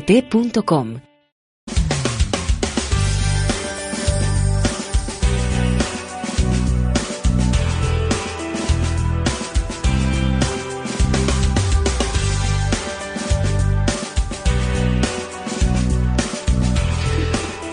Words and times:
coigt.com. 0.00 1.00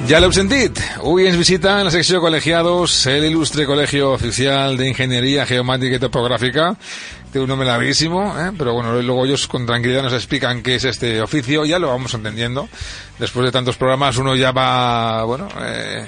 Ja 0.05 0.19
l'heu 0.21 0.29
sentit? 0.29 0.77
Avui 0.99 1.25
ens 1.25 1.37
visita 1.37 1.79
en 1.79 1.87
la 1.87 1.91
Colegiados 2.21 3.07
el 3.07 3.23
ilustre 3.25 3.65
Colegio 3.65 4.11
Oficial 4.11 4.77
de 4.77 4.89
Ingeniería 4.89 5.47
Geomática 5.47 5.95
y 5.95 5.99
Tiene 7.35 7.43
un 7.43 7.49
nombre 7.49 7.67
larguísimo, 7.67 8.33
¿eh? 8.39 8.53
pero 8.57 8.71
bueno, 8.71 8.93
luego 9.01 9.25
ellos 9.25 9.45
con 9.49 9.65
tranquilidad 9.65 10.01
nos 10.01 10.13
explican 10.13 10.63
qué 10.63 10.75
es 10.75 10.85
este 10.85 11.21
oficio. 11.21 11.65
Ya 11.65 11.79
lo 11.79 11.89
vamos 11.89 12.13
entendiendo. 12.13 12.69
Después 13.19 13.45
de 13.45 13.51
tantos 13.51 13.75
programas 13.75 14.15
uno 14.15 14.37
ya 14.37 14.53
va, 14.53 15.25
bueno, 15.25 15.49
eh, 15.59 16.07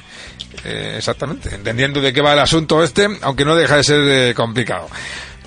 eh, 0.64 0.94
exactamente, 0.96 1.54
entendiendo 1.54 2.00
de 2.00 2.14
qué 2.14 2.22
va 2.22 2.32
el 2.32 2.40
asunto 2.40 2.82
este, 2.82 3.10
aunque 3.24 3.44
no 3.44 3.58
deja 3.58 3.76
de 3.76 3.84
ser 3.84 4.00
eh, 4.08 4.34
complicado. 4.34 4.88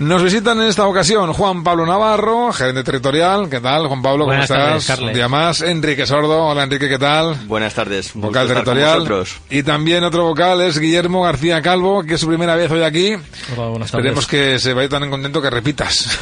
Nos 0.01 0.23
visitan 0.23 0.59
en 0.63 0.69
esta 0.69 0.87
ocasión 0.87 1.31
Juan 1.35 1.63
Pablo 1.63 1.85
Navarro, 1.85 2.55
gerente 2.55 2.83
territorial. 2.83 3.51
¿Qué 3.51 3.61
tal, 3.61 3.87
Juan 3.87 4.01
Pablo? 4.01 4.25
¿Cómo 4.25 4.29
Buenas 4.29 4.51
estás? 4.51 4.87
tardes. 4.87 5.09
Un 5.09 5.13
día 5.13 5.29
más. 5.29 5.61
Enrique 5.61 6.07
Sordo. 6.07 6.47
Hola, 6.47 6.63
Enrique, 6.63 6.89
¿qué 6.89 6.99
tal? 6.99 7.35
Buenas 7.47 7.75
tardes. 7.75 8.13
Vocal 8.15 8.49
territorial. 8.49 9.01
vosotros. 9.01 9.37
Y 9.51 9.63
también 9.63 10.03
otro 10.03 10.25
vocal 10.25 10.63
es 10.63 10.79
Guillermo 10.79 11.23
García 11.25 11.61
Calvo, 11.61 12.03
que 12.03 12.15
es 12.15 12.21
su 12.21 12.29
primera 12.29 12.57
vez 12.57 12.71
hoy 12.71 12.83
aquí. 12.83 13.13
Hola, 13.55 13.69
buenas 13.69 13.89
Esperemos 13.89 14.27
tardes. 14.27 14.53
que 14.55 14.59
se 14.59 14.73
vaya 14.73 14.89
tan 14.89 15.11
contento 15.11 15.43
que 15.43 15.51
repitas. 15.51 16.19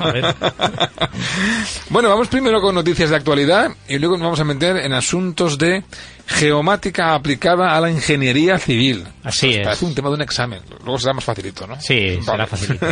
A 0.00 0.10
ver. 0.10 0.34
bueno, 1.90 2.08
vamos 2.08 2.26
primero 2.26 2.60
con 2.60 2.74
noticias 2.74 3.10
de 3.10 3.16
actualidad 3.16 3.70
y 3.86 3.96
luego 4.00 4.16
nos 4.16 4.24
vamos 4.24 4.40
a 4.40 4.44
meter 4.44 4.78
en 4.78 4.92
asuntos 4.92 5.56
de 5.56 5.84
geomática 6.26 7.14
aplicada 7.14 7.76
a 7.76 7.80
la 7.80 7.90
ingeniería 7.90 8.58
civil. 8.58 9.06
Así 9.22 9.48
Esto 9.48 9.60
es. 9.60 9.66
Parece 9.66 9.84
un 9.84 9.94
tema 9.94 10.08
de 10.08 10.14
un 10.14 10.22
examen. 10.22 10.60
Luego 10.82 10.98
será 10.98 11.12
más 11.14 11.24
facilito, 11.24 11.66
¿no? 11.66 11.80
Sí, 11.80 12.20
será 12.22 12.46
facilito. 12.46 12.86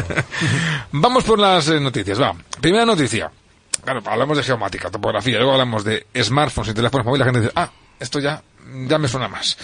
Vamos 0.93 1.25
por 1.25 1.39
las 1.39 1.69
eh, 1.69 1.81
noticias, 1.81 2.21
va. 2.21 2.35
Primera 2.61 2.85
noticia. 2.85 3.31
Claro, 3.85 4.01
hablamos 4.07 4.37
de 4.37 4.45
geomática, 4.45 4.91
topografía, 4.91 5.39
luego 5.39 5.53
hablamos 5.53 5.83
de 5.83 6.07
smartphones 6.17 6.71
y 6.71 6.75
teléfonos 6.75 7.05
móviles. 7.05 7.27
La 7.27 7.33
gente 7.33 7.41
dice, 7.41 7.53
ah, 7.57 7.71
esto 7.99 8.21
ya, 8.21 8.41
ya 8.89 8.99
me 8.99 9.09
suena 9.09 9.29
más. 9.29 9.57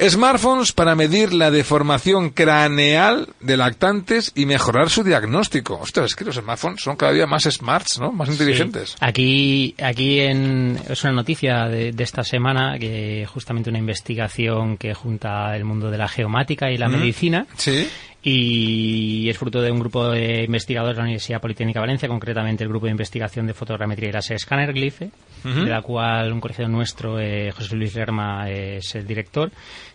Smartphones 0.00 0.72
para 0.72 0.94
medir 0.94 1.32
la 1.34 1.50
deformación 1.50 2.30
craneal 2.30 3.28
de 3.40 3.56
lactantes 3.56 4.32
y 4.34 4.46
mejorar 4.46 4.88
su 4.88 5.04
diagnóstico. 5.04 5.78
Ostras, 5.80 6.06
es 6.06 6.16
que 6.16 6.24
los 6.24 6.36
smartphones 6.36 6.80
son 6.82 6.96
cada 6.96 7.12
día 7.12 7.26
más 7.26 7.42
smarts, 7.44 8.00
¿no? 8.00 8.10
Más 8.10 8.28
inteligentes. 8.30 8.90
Sí. 8.90 8.96
Aquí, 9.00 9.74
aquí 9.82 10.20
en, 10.20 10.78
es 10.88 11.04
una 11.04 11.12
noticia 11.12 11.66
de, 11.68 11.92
de 11.92 12.04
esta 12.04 12.24
semana 12.24 12.78
que 12.78 13.26
justamente 13.32 13.68
una 13.70 13.78
investigación 13.78 14.76
que 14.78 14.94
junta 14.94 15.54
el 15.56 15.64
mundo 15.64 15.90
de 15.90 15.98
la 15.98 16.08
geomática 16.08 16.70
y 16.70 16.78
la 16.78 16.88
Mm. 16.88 16.92
medicina 16.92 17.46
Sí. 17.56 17.88
Y 18.24 19.28
es 19.28 19.36
fruto 19.36 19.60
de 19.60 19.72
un 19.72 19.80
grupo 19.80 20.08
de 20.08 20.44
investigadores 20.44 20.96
de 20.96 21.00
la 21.00 21.04
Universidad 21.04 21.40
Politécnica 21.40 21.80
de 21.80 21.86
Valencia, 21.86 22.08
concretamente 22.08 22.62
el 22.62 22.68
grupo 22.70 22.86
de 22.86 22.92
investigación 22.92 23.46
de 23.46 23.54
fotogrametría 23.54 24.10
y 24.10 24.12
láser 24.12 24.36
escáner 24.36 24.72
GLIFE, 24.72 25.10
de 25.42 25.70
la 25.70 25.82
cual 25.82 26.32
un 26.32 26.40
colegio 26.40 26.68
nuestro, 26.68 27.18
eh, 27.18 27.50
José 27.50 27.74
Luis 27.74 27.96
Lerma, 27.96 28.48
es 28.48 28.94
el 28.94 29.06
director, 29.08 29.50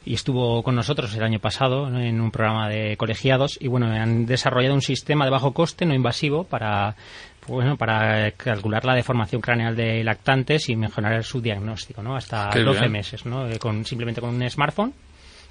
y 0.05 0.13
estuvo 0.15 0.61
con 0.61 0.75
nosotros 0.75 1.15
el 1.15 1.23
año 1.23 1.39
pasado 1.39 1.89
¿no? 1.89 2.01
en 2.01 2.19
un 2.19 2.31
programa 2.31 2.67
de 2.67 2.97
colegiados, 2.97 3.57
y 3.61 3.69
bueno, 3.69 3.87
han 3.87 4.25
desarrollado 4.25 4.75
un 4.75 4.81
sistema 4.81 5.23
de 5.23 5.31
bajo 5.31 5.53
coste, 5.53 5.85
no 5.85 5.93
invasivo, 5.93 6.43
para 6.43 6.95
bueno, 7.47 7.77
para 7.77 8.31
calcular 8.31 8.83
la 8.83 8.93
deformación 8.93 9.41
craneal 9.41 9.73
de 9.73 10.03
lactantes 10.03 10.67
y 10.67 10.75
mejorar 10.75 11.23
su 11.23 11.39
diagnóstico, 11.39 12.03
¿no? 12.03 12.15
Hasta 12.15 12.49
Qué 12.51 12.59
12 12.59 12.79
bien. 12.81 12.91
meses, 12.91 13.25
¿no? 13.25 13.47
Eh, 13.47 13.57
Con, 13.57 13.85
simplemente 13.85 14.19
con 14.19 14.35
un 14.35 14.49
smartphone. 14.49 14.93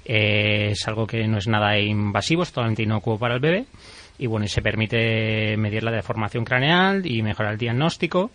Eh, 0.05 0.69
es 0.71 0.87
algo 0.87 1.05
que 1.07 1.27
no 1.27 1.37
es 1.37 1.47
nada 1.47 1.77
invasivo, 1.79 2.43
es 2.43 2.51
totalmente 2.51 2.83
inocuo 2.83 3.17
para 3.19 3.35
el 3.35 3.39
bebé. 3.39 3.65
Y 4.19 4.25
bueno, 4.27 4.45
y 4.45 4.49
se 4.49 4.61
permite 4.61 5.55
medir 5.57 5.83
la 5.83 5.91
deformación 5.91 6.43
craneal 6.43 7.05
y 7.05 7.21
mejorar 7.21 7.53
el 7.53 7.57
diagnóstico. 7.59 8.31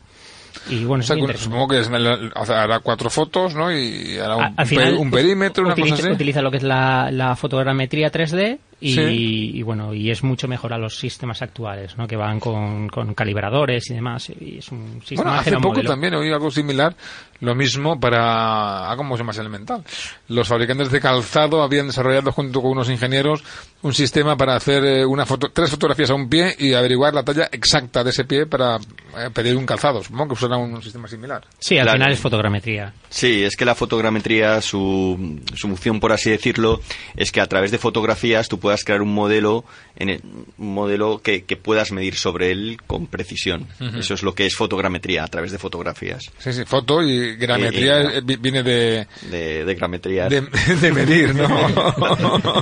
Y 0.69 0.85
bueno, 0.85 1.03
O 1.03 1.07
sea, 1.07 1.17
es 1.17 1.41
supongo 1.41 1.67
que 1.69 1.81
es, 1.81 1.89
o 1.89 2.47
sea, 2.47 2.63
hará 2.63 2.81
cuatro 2.81 3.09
fotos, 3.11 3.55
¿no? 3.55 3.73
Y 3.73 4.19
hará 4.19 4.37
un, 4.37 4.43
A- 4.45 4.47
al 4.49 4.55
pe- 4.57 4.67
final, 4.67 4.95
un 4.95 5.11
perímetro, 5.11 5.65
una 5.65 5.73
utiliza, 5.73 5.97
cosa 5.97 6.07
así. 6.09 6.15
utiliza 6.15 6.43
lo 6.43 6.51
que 6.51 6.59
es 6.59 6.63
la, 6.63 7.11
la 7.11 7.35
fotogrametría 7.37 8.13
3D 8.13 8.59
y, 8.83 8.95
Sí. 8.95 9.51
y 9.55 9.63
bueno 9.63 9.95
y 9.95 10.11
es 10.11 10.23
mucho 10.23 10.49
mejor 10.49 10.73
a 10.73 10.79
los 10.79 10.97
sistemas 10.99 11.41
actuales 11.43 11.97
¿no? 11.97 12.07
que 12.07 12.17
van 12.17 12.41
con, 12.41 12.89
con 12.89 13.15
calibradores 13.15 13.89
y 13.91 13.95
demás 13.95 14.31
y 14.41 14.59
es 14.59 14.69
un 14.73 15.01
sistema 15.01 15.23
Bueno, 15.31 15.41
hace 15.41 15.53
poco 15.53 15.69
modelo. 15.69 15.91
también 15.91 16.15
oí 16.15 16.31
algo 16.33 16.51
similar, 16.51 16.95
lo 17.41 17.55
mismo 17.55 17.99
para 18.01 18.91
algo 18.91 19.05
mucho 19.05 19.25
más 19.25 19.39
elemental. 19.39 19.83
Los 20.29 20.49
fabricantes 20.49 20.91
de 20.91 21.01
calzado 21.01 21.63
habían 21.63 21.87
desarrollado 21.87 22.33
junto 22.33 22.61
con 22.61 22.73
unos 22.73 22.89
ingenieros 22.91 23.43
un 23.83 23.93
sistema 23.95 24.37
para 24.37 24.55
hacer 24.57 24.85
eh, 24.85 25.05
una 25.05 25.27
foto, 25.27 25.51
tres 25.53 25.71
fotografías 25.71 26.11
a 26.11 26.15
un 26.15 26.29
pie 26.29 26.55
y 26.59 26.73
averiguar 26.75 27.15
la 27.15 27.25
talla 27.25 27.49
exacta 27.51 28.05
de 28.05 28.11
ese 28.11 28.25
pie 28.25 28.47
para 28.47 28.77
eh, 28.77 29.31
pedir 29.33 29.57
un 29.57 29.67
calzado. 29.67 30.03
Supongo 30.05 30.29
que 30.29 30.33
usará 30.35 30.57
un 30.57 30.81
sistema 30.83 31.09
similar. 31.09 31.43
sí 31.59 31.77
al 31.79 31.85
Claro. 31.85 31.99
final 31.99 32.13
es 32.13 32.21
fotogrametría 32.21 32.93
Sí, 33.11 33.43
es 33.43 33.57
que 33.57 33.65
la 33.65 33.75
fotogrametría, 33.75 34.61
su, 34.61 35.41
su 35.55 35.69
función, 35.69 36.01
por 36.01 36.13
así 36.13 36.31
decirlo, 36.31 36.81
es 37.17 37.31
que 37.33 37.41
a 37.41 37.47
través 37.47 37.71
de 37.71 37.79
fotografías 37.79 38.49
tú 38.49 38.59
puedas 38.73 38.85
crear 38.85 39.03
un 39.03 39.13
modelo, 39.13 39.65
en 39.97 40.09
el- 40.09 40.23
un 40.57 40.73
modelo 40.75 41.21
que, 41.23 41.45
que 41.45 41.57
puedas 41.59 41.93
medir 41.93 42.15
sobre 42.15 42.51
él 42.51 42.79
con 42.87 43.07
precisión. 43.07 43.67
Eso 43.99 44.15
es 44.15 44.23
lo 44.23 44.35
que 44.35 44.47
es 44.47 44.55
fotogrametría, 44.57 45.25
a 45.25 45.27
través 45.29 45.53
de 45.53 45.59
fotografías. 45.59 46.23
Sí, 46.39 46.53
sí, 46.55 46.65
foto 46.65 47.03
y 47.03 47.37
grametría 47.37 48.01
eh, 48.01 48.21
vi- 48.25 48.37
viene 48.37 48.63
de, 48.63 49.07
De, 49.31 49.65
de 49.67 49.75
grametría. 49.75 50.29
de, 50.31 50.41
de 50.41 50.93
medir, 50.93 51.35
¿no? 51.35 51.49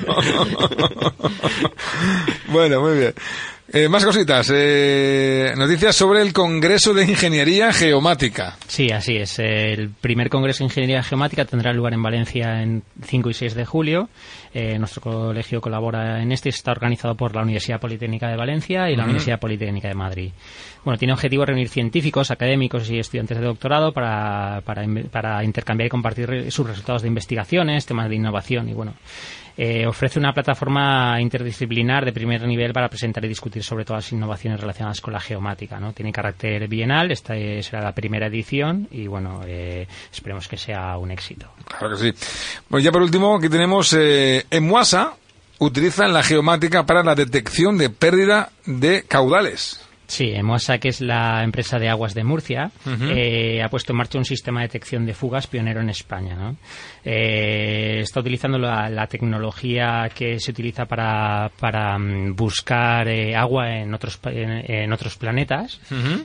bueno, 2.48 2.80
muy 2.80 2.98
bien. 2.98 3.14
Eh, 3.72 3.88
más 3.88 4.04
cositas. 4.04 4.50
Eh, 4.52 5.54
noticias 5.56 5.94
sobre 5.94 6.22
el 6.22 6.32
Congreso 6.32 6.92
de 6.92 7.04
Ingeniería 7.04 7.72
Geomática. 7.72 8.56
Sí, 8.66 8.90
así 8.90 9.16
es. 9.16 9.38
El 9.38 9.90
primer 9.90 10.28
Congreso 10.28 10.58
de 10.58 10.64
Ingeniería 10.64 11.04
Geomática 11.04 11.44
tendrá 11.44 11.72
lugar 11.72 11.94
en 11.94 12.02
Valencia 12.02 12.62
en 12.62 12.82
5 13.04 13.30
y 13.30 13.34
6 13.34 13.54
de 13.54 13.64
julio. 13.64 14.08
Eh, 14.52 14.76
nuestro 14.76 15.00
colegio 15.02 15.60
colabora 15.60 16.20
en 16.20 16.32
este. 16.32 16.48
Está 16.48 16.72
organizado 16.72 17.14
por 17.14 17.36
la 17.36 17.42
Universidad 17.42 17.78
Politécnica 17.78 18.28
de 18.28 18.36
Valencia 18.36 18.90
y 18.90 18.96
la 18.96 19.04
Universidad 19.04 19.38
Politécnica 19.38 19.86
de 19.86 19.94
Madrid. 19.94 20.32
Bueno, 20.84 20.98
tiene 20.98 21.12
objetivo 21.12 21.46
reunir 21.46 21.68
científicos, 21.68 22.32
académicos 22.32 22.90
y 22.90 22.98
estudiantes 22.98 23.38
de 23.38 23.44
doctorado 23.44 23.92
para, 23.92 24.62
para, 24.64 24.84
para 25.12 25.44
intercambiar 25.44 25.86
y 25.86 25.90
compartir 25.90 26.50
sus 26.50 26.66
resultados 26.66 27.02
de 27.02 27.08
investigaciones, 27.08 27.86
temas 27.86 28.08
de 28.08 28.16
innovación 28.16 28.68
y 28.68 28.72
bueno. 28.72 28.94
Eh, 29.56 29.86
ofrece 29.86 30.18
una 30.18 30.32
plataforma 30.32 31.20
interdisciplinar 31.20 32.04
de 32.04 32.12
primer 32.12 32.46
nivel 32.46 32.72
para 32.72 32.88
presentar 32.88 33.24
y 33.24 33.28
discutir 33.28 33.62
sobre 33.62 33.84
todas 33.84 34.04
las 34.04 34.12
innovaciones 34.12 34.60
relacionadas 34.60 35.00
con 35.00 35.12
la 35.12 35.20
geomática. 35.20 35.78
¿no? 35.78 35.92
Tiene 35.92 36.12
carácter 36.12 36.68
bienal, 36.68 37.10
esta 37.10 37.34
será 37.62 37.82
la 37.82 37.92
primera 37.92 38.26
edición 38.26 38.88
y 38.90 39.06
bueno, 39.06 39.42
eh, 39.46 39.86
esperemos 40.12 40.48
que 40.48 40.56
sea 40.56 40.96
un 40.98 41.10
éxito. 41.10 41.50
Claro 41.66 41.96
que 41.96 42.12
sí. 42.12 42.26
Bueno, 42.68 42.84
ya 42.84 42.92
por 42.92 43.02
último, 43.02 43.36
aquí 43.36 43.48
tenemos 43.48 43.92
eh, 43.92 44.46
Emuasa 44.50 45.14
utiliza 45.58 46.08
la 46.08 46.22
geomática 46.22 46.86
para 46.86 47.02
la 47.02 47.14
detección 47.14 47.78
de 47.78 47.90
pérdida 47.90 48.50
de 48.64 49.04
caudales. 49.06 49.80
Sí, 50.10 50.32
Emoasa, 50.34 50.78
que 50.78 50.88
es 50.88 51.00
la 51.00 51.44
empresa 51.44 51.78
de 51.78 51.88
aguas 51.88 52.14
de 52.14 52.24
Murcia, 52.24 52.72
eh, 52.84 53.62
ha 53.62 53.68
puesto 53.68 53.92
en 53.92 53.98
marcha 53.98 54.18
un 54.18 54.24
sistema 54.24 54.58
de 54.58 54.66
detección 54.66 55.06
de 55.06 55.14
fugas 55.14 55.46
pionero 55.46 55.80
en 55.80 55.88
España. 55.88 56.34
¿no? 56.34 56.56
Eh, 57.04 58.00
está 58.00 58.18
utilizando 58.18 58.58
la, 58.58 59.06
tecnología 59.06 60.10
que 60.12 60.40
se 60.40 60.50
utiliza 60.50 60.86
para, 60.86 61.52
para 61.60 61.96
mm, 61.96 62.34
buscar 62.34 63.06
eh, 63.06 63.36
agua 63.36 63.70
en 63.76 63.94
otros, 63.94 64.18
en, 64.24 64.92
otros 64.92 65.16
planetas, 65.16 65.80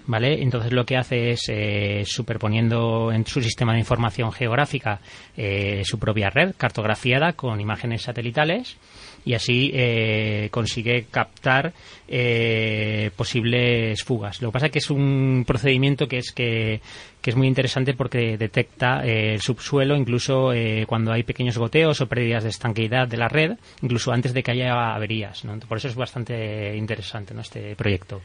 ¿vale? 0.07 0.41
Entonces 0.41 0.73
lo 0.73 0.83
que 0.83 0.97
hace 0.97 1.29
es, 1.29 2.09
superponiendo 2.09 3.11
en 3.11 3.23
su 3.27 3.39
sistema 3.39 3.73
de 3.73 3.79
información 3.79 4.31
geográfica 4.31 4.99
su 5.83 5.99
propia 5.99 6.31
red 6.31 6.55
cartografiada 6.57 7.33
con 7.33 7.61
imágenes 7.61 8.01
satelitales, 8.01 8.77
y 9.25 9.33
así 9.33 9.71
eh, 9.73 10.49
consigue 10.51 11.05
captar 11.09 11.73
eh, 12.07 13.09
posibles 13.15 14.03
fugas. 14.03 14.41
Lo 14.41 14.49
que 14.49 14.53
pasa 14.53 14.65
es 14.67 14.71
que 14.71 14.79
es 14.79 14.89
un 14.91 15.43
procedimiento 15.45 16.07
que 16.07 16.19
es 16.19 16.31
que, 16.31 16.79
es 17.25 17.35
muy 17.35 17.47
interesante 17.47 17.95
porque 17.95 18.37
detecta 18.37 19.03
eh, 19.03 19.33
el 19.33 19.41
subsuelo 19.41 19.95
incluso 19.95 20.51
cuando 20.85 21.11
hay 21.11 21.23
pequeños 21.23 21.57
goteos 21.57 21.99
o 21.99 22.07
pérdidas 22.07 22.43
de 22.43 22.51
estanqueidad 22.51 23.07
de 23.07 23.17
la 23.17 23.27
red, 23.27 23.57
incluso 23.81 24.11
antes 24.11 24.31
de 24.33 24.43
que 24.43 24.51
haya 24.51 24.93
averías. 24.93 25.41
Por 25.67 25.79
eso 25.79 25.87
es 25.87 25.95
bastante 25.95 26.77
interesante 26.77 27.33
¿no? 27.33 27.41
este 27.41 27.75
proyecto. 27.75 28.21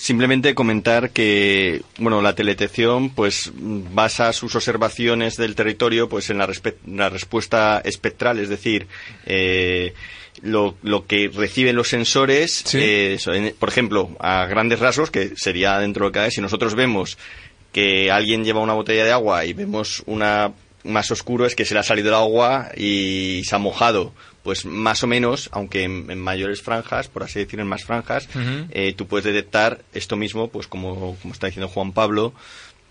Simplemente 0.00 0.54
comentar 0.54 1.10
que, 1.10 1.82
bueno, 1.98 2.22
la 2.22 2.34
teletección, 2.34 3.10
pues, 3.10 3.52
basa 3.54 4.32
sus 4.32 4.54
observaciones 4.54 5.36
del 5.36 5.54
territorio, 5.54 6.08
pues, 6.08 6.30
en 6.30 6.38
la, 6.38 6.48
la 6.86 7.10
respuesta 7.10 7.82
espectral, 7.84 8.38
es 8.38 8.48
decir, 8.48 8.86
eh, 9.26 9.92
lo, 10.40 10.74
lo 10.80 11.06
que 11.06 11.28
reciben 11.28 11.76
los 11.76 11.88
sensores, 11.88 12.64
eh, 12.72 13.18
por 13.58 13.68
ejemplo, 13.68 14.16
a 14.20 14.46
grandes 14.46 14.78
rasgos, 14.78 15.10
que 15.10 15.36
sería 15.36 15.78
dentro 15.78 16.10
de 16.10 16.18
hay, 16.18 16.30
si 16.30 16.40
nosotros 16.40 16.74
vemos 16.74 17.18
que 17.70 18.10
alguien 18.10 18.42
lleva 18.42 18.60
una 18.60 18.72
botella 18.72 19.04
de 19.04 19.12
agua 19.12 19.44
y 19.44 19.52
vemos 19.52 20.02
una 20.06 20.54
más 20.82 21.10
oscuro 21.10 21.44
es 21.44 21.54
que 21.54 21.66
se 21.66 21.74
le 21.74 21.80
ha 21.80 21.82
salido 21.82 22.08
el 22.08 22.14
agua 22.14 22.70
y 22.74 23.42
se 23.44 23.54
ha 23.54 23.58
mojado. 23.58 24.14
Pues 24.42 24.64
más 24.64 25.02
o 25.02 25.06
menos, 25.06 25.50
aunque 25.52 25.84
en, 25.84 26.18
mayores 26.18 26.62
franjas, 26.62 27.08
por 27.08 27.22
así 27.22 27.40
decir, 27.40 27.60
en 27.60 27.66
más 27.66 27.84
franjas, 27.84 28.28
eh, 28.70 28.94
tú 28.96 29.06
puedes 29.06 29.24
detectar 29.24 29.82
esto 29.92 30.16
mismo, 30.16 30.48
pues 30.48 30.66
como, 30.66 31.16
como 31.20 31.34
está 31.34 31.46
diciendo 31.46 31.68
Juan 31.68 31.92
Pablo, 31.92 32.32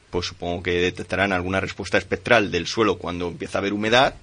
pues 0.10 0.28
supongo 0.28 0.64
que 0.64 0.74
detectarán 0.74 1.34
alguna 1.34 1.60
respuesta 1.60 1.98
espectral 1.98 2.52
del 2.52 2.68
suelo 2.68 2.98
cuando 2.98 3.28
empieza 3.28 3.58
a 3.58 3.60
haber 3.60 3.74
humedad. 3.74 4.16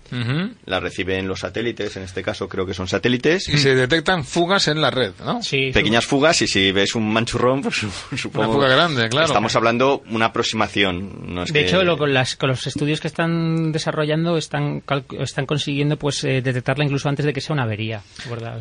La 0.65 0.81
reciben 0.81 1.29
los 1.29 1.41
satélites, 1.41 1.97
en 1.97 2.03
este 2.03 2.23
caso 2.23 2.49
creo 2.49 2.67
que 2.67 2.75
son 2.75 2.89
satélites. 2.89 3.49
Y 3.49 3.59
se 3.59 3.75
detectan 3.75 4.25
fugas 4.25 4.69
en 4.69 4.81
la 4.81 4.91
red, 4.91 5.13
¿no? 5.25 5.43
Sí. 5.43 5.71
Pequeñas 5.73 6.07
fugas 6.07 6.43
y 6.43 6.49
si 6.49 6.73
ves 6.73 6.95
un 6.95 7.13
manchurrón, 7.13 7.63
pues 7.63 7.77
supongo. 8.17 8.49
Una 8.49 8.55
fuga 8.55 8.69
grande, 8.69 9.09
claro. 9.09 9.27
Estamos 9.27 9.55
hablando 9.57 10.03
una 10.11 10.27
aproximación. 10.27 11.35
No 11.35 11.43
es 11.43 11.53
de 11.53 11.61
hecho, 11.61 11.83
lo, 11.83 11.97
con, 11.97 12.13
las, 12.13 12.37
con, 12.37 12.51
los 12.51 12.67
estudios 12.67 13.01
que 13.01 13.09
están 13.09 13.73
desarrollando 13.73 14.37
están, 14.37 14.83
están 15.19 15.47
consiguiendo 15.47 15.97
pues 15.97 16.25
eh, 16.25 16.41
detectarla 16.43 16.85
incluso 16.85 17.09
antes 17.09 17.25
de 17.27 17.33
que 17.33 17.41
sea 17.41 17.55
una 17.55 17.63
avería. 17.65 18.03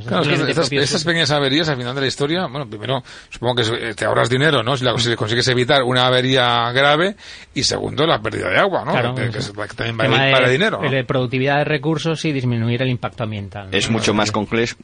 Claro, 0.08 0.22
estas, 0.22 1.04
pequeñas 1.04 1.32
averías 1.32 1.70
al 1.70 1.78
final 1.78 1.96
de 1.96 2.02
la 2.02 2.08
historia, 2.08 2.48
bueno, 2.48 2.68
primero 2.68 3.04
supongo 3.30 3.56
que 3.56 3.94
te 3.96 4.06
ahorras 4.06 4.30
dinero, 4.30 4.64
¿no? 4.64 4.78
Si, 4.78 4.86
si 5.00 5.16
consigues 5.16 5.48
evitar 5.48 5.84
una 5.84 6.08
avería 6.08 6.72
grave 6.72 7.15
y 7.54 7.64
segundo 7.64 8.06
la 8.06 8.22
pérdida 8.22 8.50
de 8.50 8.58
agua, 8.58 8.84
¿no? 8.86 9.16
que, 9.16 9.30
también 9.76 9.98
vale, 9.98 10.52
dinero. 10.52 10.80
De 10.80 11.04
productividad 11.04 11.58
de 11.60 11.64
recursos 11.66 12.24
y 12.26 12.32
disminuir 12.32 12.82
el 12.82 12.90
impacto 12.90 13.24
ambiental. 13.24 13.70
Es 13.72 13.90
mucho 13.90 14.14
más 14.14 14.32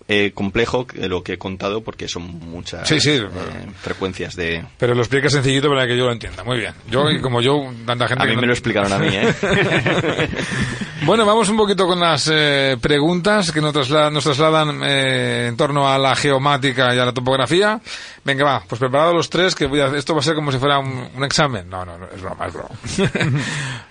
eh, 0.08 0.32
complejo 0.34 0.88
que 0.88 1.08
lo 1.08 1.24
que 1.24 1.34
he 1.34 1.38
contado 1.38 1.82
porque 1.82 2.08
son 2.08 2.24
muchas 2.24 2.90
eh, 2.92 3.28
frecuencias 3.82 4.36
de... 4.36 4.64
Pero 4.78 4.94
lo 4.94 5.02
explica 5.02 5.30
sencillito 5.30 5.70
para 5.70 5.88
que 5.88 5.98
yo 5.98 6.06
lo 6.06 6.14
entienda. 6.14 6.44
Muy 6.44 6.60
bien. 6.60 6.74
Yo, 6.90 7.10
y 7.10 7.22
como 7.22 7.42
yo, 7.42 7.72
tanta 7.86 8.08
gente... 8.08 8.24
A 8.24 8.28
mí 8.28 8.36
me 8.36 8.48
lo 8.48 8.54
explicaron 8.54 8.92
a 8.92 8.98
mí, 8.98 9.10
¿eh? 9.12 9.34
bueno, 11.06 11.26
vamos 11.26 11.50
un 11.50 11.58
poquito 11.58 11.88
con 11.88 12.00
las 12.00 12.30
eh, 12.32 12.78
preguntas 12.82 13.52
que 13.52 13.62
nos 13.62 13.74
trasladan, 13.74 14.14
nos 14.14 14.24
trasladan 14.24 14.84
en 14.84 15.58
torno 15.58 15.88
a 15.88 15.98
la 15.98 16.16
geomática 16.16 16.94
y 16.96 17.00
a 17.00 17.06
la 17.06 17.14
topografía. 17.14 17.80
Venga, 18.24 18.46
va, 18.46 18.64
pues 18.68 18.80
preparados 18.80 19.16
los 19.16 19.30
tres, 19.30 19.56
que 19.56 19.66
voy 19.66 19.80
a, 19.80 19.88
esto 19.88 20.14
va 20.14 20.20
a 20.20 20.24
ser 20.24 20.36
como 20.36 20.52
si 20.52 20.58
fuera 20.58 20.80
un, 20.80 21.10
un 21.16 21.24
examen. 21.24 21.70
No, 21.70 21.84
no, 21.86 21.98
no, 21.98 22.08
broma. 22.22 22.48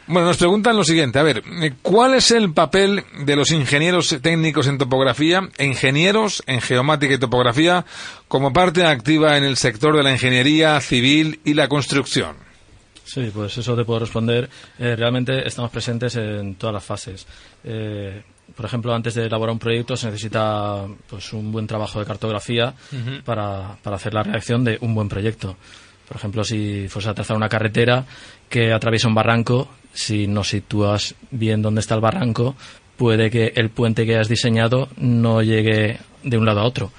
bueno, 0.06 0.28
nos 0.28 0.36
preguntan 0.36 0.76
lo 0.76 0.84
siguiente, 0.84 1.18
a 1.18 1.22
ver, 1.22 1.42
¿cuál 1.82 2.14
es 2.14 2.30
el 2.30 2.52
papel 2.52 3.04
de 3.24 3.36
los 3.36 3.50
ingenieros 3.50 4.16
técnicos 4.22 4.66
en 4.66 4.78
topografía, 4.78 5.48
ingenieros 5.58 6.42
en 6.46 6.60
geomática 6.60 7.14
y 7.14 7.18
topografía, 7.18 7.84
como 8.28 8.52
parte 8.52 8.84
activa 8.84 9.36
en 9.36 9.44
el 9.44 9.56
sector 9.56 9.96
de 9.96 10.02
la 10.02 10.12
ingeniería 10.12 10.80
civil 10.80 11.40
y 11.44 11.54
la 11.54 11.68
construcción? 11.68 12.36
Sí, 13.04 13.30
pues 13.34 13.58
eso 13.58 13.74
te 13.74 13.84
puedo 13.84 14.00
responder. 14.00 14.48
Eh, 14.78 14.94
realmente 14.94 15.46
estamos 15.46 15.72
presentes 15.72 16.14
en 16.14 16.54
todas 16.54 16.74
las 16.74 16.84
fases. 16.84 17.26
Eh, 17.64 18.22
por 18.54 18.66
ejemplo, 18.66 18.94
antes 18.94 19.14
de 19.14 19.26
elaborar 19.26 19.52
un 19.52 19.58
proyecto 19.58 19.96
se 19.96 20.06
necesita 20.06 20.86
pues, 21.08 21.32
un 21.32 21.50
buen 21.50 21.66
trabajo 21.66 21.98
de 21.98 22.06
cartografía 22.06 22.74
para, 23.24 23.76
para 23.82 23.96
hacer 23.96 24.14
la 24.14 24.22
redacción 24.22 24.64
de 24.64 24.78
un 24.80 24.94
buen 24.94 25.08
proyecto. 25.08 25.56
Por 26.10 26.16
ejemplo, 26.16 26.42
si 26.42 26.88
fuese 26.88 27.08
a 27.08 27.14
trazar 27.14 27.36
una 27.36 27.48
carretera 27.48 28.04
que 28.48 28.72
atraviesa 28.72 29.06
un 29.06 29.14
barranco, 29.14 29.68
si 29.92 30.26
no 30.26 30.42
sitúas 30.42 31.14
bien 31.30 31.62
dónde 31.62 31.82
está 31.82 31.94
el 31.94 32.00
barranco, 32.00 32.56
puede 32.96 33.30
que 33.30 33.52
el 33.54 33.70
puente 33.70 34.04
que 34.04 34.18
has 34.18 34.28
diseñado 34.28 34.88
no 34.96 35.40
llegue 35.40 36.00
de 36.24 36.36
un 36.36 36.46
lado 36.46 36.58
a 36.58 36.64
otro. 36.64 36.90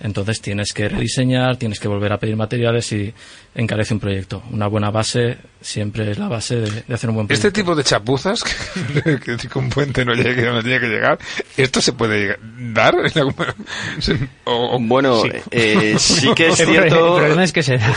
Entonces 0.00 0.40
tienes 0.40 0.72
que 0.72 0.88
rediseñar, 0.88 1.56
tienes 1.56 1.78
que 1.78 1.88
volver 1.88 2.12
a 2.12 2.18
pedir 2.18 2.36
materiales 2.36 2.90
y 2.92 3.14
encarece 3.54 3.94
un 3.94 4.00
proyecto. 4.00 4.42
Una 4.50 4.66
buena 4.66 4.90
base 4.90 5.38
siempre 5.60 6.10
es 6.10 6.18
la 6.18 6.28
base 6.28 6.56
de, 6.56 6.94
hacer 6.94 7.10
un 7.10 7.16
buen 7.16 7.26
proyecto. 7.26 7.48
Este 7.48 7.60
tipo 7.62 7.74
de 7.74 7.84
chapuzas, 7.84 8.42
que, 9.04 9.18
que 9.18 9.58
un 9.58 9.70
puente 9.70 10.04
no 10.04 10.12
llegue 10.14 10.44
donde 10.44 10.62
tiene 10.62 10.80
que 10.80 10.88
llegar, 10.88 11.18
¿esto 11.56 11.80
se 11.80 11.92
puede 11.92 12.36
dar? 12.72 12.94
bueno, 14.80 15.22
sí. 15.22 15.28
Eh, 15.50 15.94
sí. 15.98 16.34
que 16.34 16.48
es 16.48 16.56
cierto... 16.56 17.14
El 17.14 17.20
problema 17.20 17.44
es 17.44 17.52
que 17.52 17.62
se 17.62 17.78
da. 17.78 17.94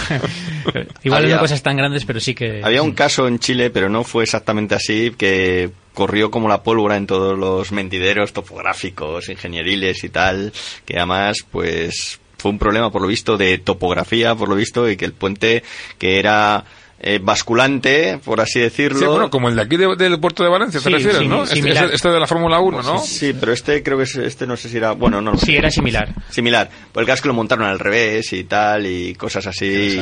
Igual 1.03 1.23
había, 1.23 1.35
no 1.35 1.41
cosas 1.41 1.63
tan 1.63 1.77
grandes, 1.77 2.05
pero 2.05 2.19
sí 2.19 2.35
que... 2.35 2.61
Había 2.63 2.83
un 2.83 2.91
caso 2.91 3.27
en 3.27 3.39
Chile, 3.39 3.69
pero 3.71 3.89
no 3.89 4.03
fue 4.03 4.23
exactamente 4.23 4.75
así, 4.75 5.13
que 5.17 5.71
corrió 5.97 6.29
como 6.29 6.47
la 6.47 6.61
pólvora 6.61 6.95
en 6.95 7.07
todos 7.07 7.35
los 7.39 7.71
mentideros 7.71 8.31
topográficos, 8.31 9.29
ingenieriles 9.29 10.03
y 10.03 10.09
tal, 10.09 10.53
que 10.85 10.97
además, 10.97 11.37
pues, 11.49 12.19
fue 12.37 12.51
un 12.51 12.59
problema, 12.59 12.91
por 12.91 13.01
lo 13.01 13.07
visto, 13.07 13.35
de 13.35 13.57
topografía, 13.57 14.35
por 14.35 14.47
lo 14.47 14.53
visto, 14.53 14.87
y 14.87 14.95
que 14.95 15.05
el 15.05 15.13
puente, 15.13 15.63
que 15.97 16.19
era 16.19 16.65
eh, 16.99 17.19
basculante, 17.21 18.19
por 18.23 18.41
así 18.41 18.59
decirlo. 18.59 18.99
Sí, 18.99 19.05
bueno, 19.05 19.29
como 19.29 19.49
el 19.49 19.55
de 19.55 19.61
aquí 19.61 19.77
del 19.77 20.19
puerto 20.19 20.43
de 20.43 20.49
Valencia, 20.49 20.79
te 20.81 20.89
refieres, 20.89 21.27
¿no? 21.27 21.43
Este, 21.43 21.69
este, 21.93 22.09
de 22.09 22.19
la 22.19 22.25
Fórmula 22.25 22.59
1, 22.59 22.81
¿no? 22.81 22.99
Sí, 22.99 23.35
pero 23.39 23.51
este 23.53 23.83
creo 23.83 23.97
que 23.97 24.03
es, 24.03 24.15
este 24.15 24.47
no 24.47 24.57
sé 24.57 24.67
si 24.67 24.77
era, 24.77 24.93
bueno, 24.93 25.21
no. 25.21 25.37
Sí, 25.37 25.55
era 25.55 25.69
similar. 25.69 26.09
Similar. 26.29 26.69
Pues 26.91 27.07
el 27.07 27.21
que 27.21 27.27
lo 27.27 27.33
montaron 27.35 27.67
al 27.67 27.79
revés 27.79 28.33
y 28.33 28.45
tal, 28.45 28.87
y 28.87 29.13
cosas 29.13 29.45
así. 29.45 29.99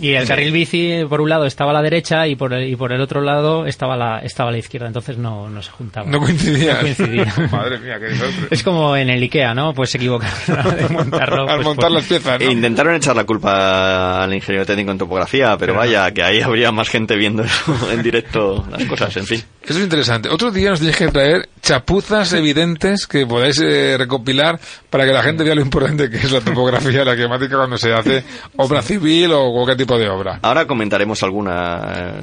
Y 0.00 0.14
el 0.14 0.26
carril 0.26 0.52
bici, 0.52 1.04
por 1.08 1.20
un 1.20 1.28
lado, 1.28 1.46
estaba 1.46 1.70
a 1.70 1.74
la 1.74 1.82
derecha 1.82 2.26
y 2.26 2.34
por 2.34 2.52
el, 2.52 2.68
y 2.68 2.76
por 2.76 2.92
el 2.92 3.00
otro 3.00 3.20
lado 3.20 3.66
estaba 3.66 3.96
la, 3.96 4.18
estaba 4.18 4.48
a 4.48 4.52
la 4.52 4.58
izquierda, 4.58 4.88
entonces 4.88 5.18
no, 5.18 5.48
no 5.48 5.62
se 5.62 5.70
juntaba. 5.70 6.10
No 6.10 6.18
coincidía. 6.18 6.74
No 6.74 6.80
coincidía. 6.80 7.34
Madre 7.52 7.78
mía, 7.78 7.98
qué 8.00 8.06
desastre. 8.06 8.48
Es 8.50 8.62
como 8.64 8.96
en 8.96 9.10
el 9.10 9.22
Ikea, 9.22 9.54
¿no? 9.54 9.72
Pues 9.74 9.90
se 9.90 9.98
equivocaron 9.98 10.76
de 10.76 10.88
montarlo. 10.90 11.48
al 11.48 11.56
pues 11.56 11.66
montar 11.66 11.90
las 11.90 12.04
piezas, 12.04 12.40
¿no? 12.40 12.46
E 12.46 12.50
intentaron 12.50 12.96
echar 12.96 13.14
la 13.14 13.24
culpa 13.24 14.24
al 14.24 14.34
ingeniero 14.34 14.66
técnico 14.66 14.90
en 14.90 14.98
topografía, 14.98 15.56
pero, 15.56 15.74
vaya, 15.74 16.10
que 16.10 16.22
ahí 16.22 16.31
ahí 16.32 16.40
habría 16.40 16.72
más 16.72 16.88
gente 16.88 17.16
viendo 17.16 17.44
en 17.92 18.02
directo 18.02 18.66
las 18.70 18.84
cosas, 18.84 19.16
en 19.16 19.26
fin. 19.26 19.42
Eso 19.62 19.78
es 19.78 19.84
interesante. 19.84 20.28
Otro 20.28 20.50
día 20.50 20.70
nos 20.70 20.80
tenéis 20.80 20.96
que 20.96 21.08
traer 21.08 21.48
chapuzas 21.60 22.32
evidentes 22.32 23.06
que 23.06 23.26
podáis 23.26 23.60
eh, 23.60 23.96
recopilar 23.98 24.58
para 24.90 25.04
que 25.04 25.12
la 25.12 25.22
gente 25.22 25.44
vea 25.44 25.54
lo 25.54 25.60
importante 25.60 26.10
que 26.10 26.16
es 26.16 26.32
la 26.32 26.40
topografía, 26.40 27.04
la 27.04 27.14
climática 27.14 27.56
cuando 27.56 27.78
se 27.78 27.92
hace 27.92 28.24
obra 28.56 28.82
civil 28.82 29.32
o 29.32 29.52
cualquier 29.52 29.76
tipo 29.76 29.98
de 29.98 30.08
obra. 30.08 30.40
Ahora 30.42 30.66
comentaremos 30.66 31.22
alguna 31.22 31.92
eh, 31.94 32.22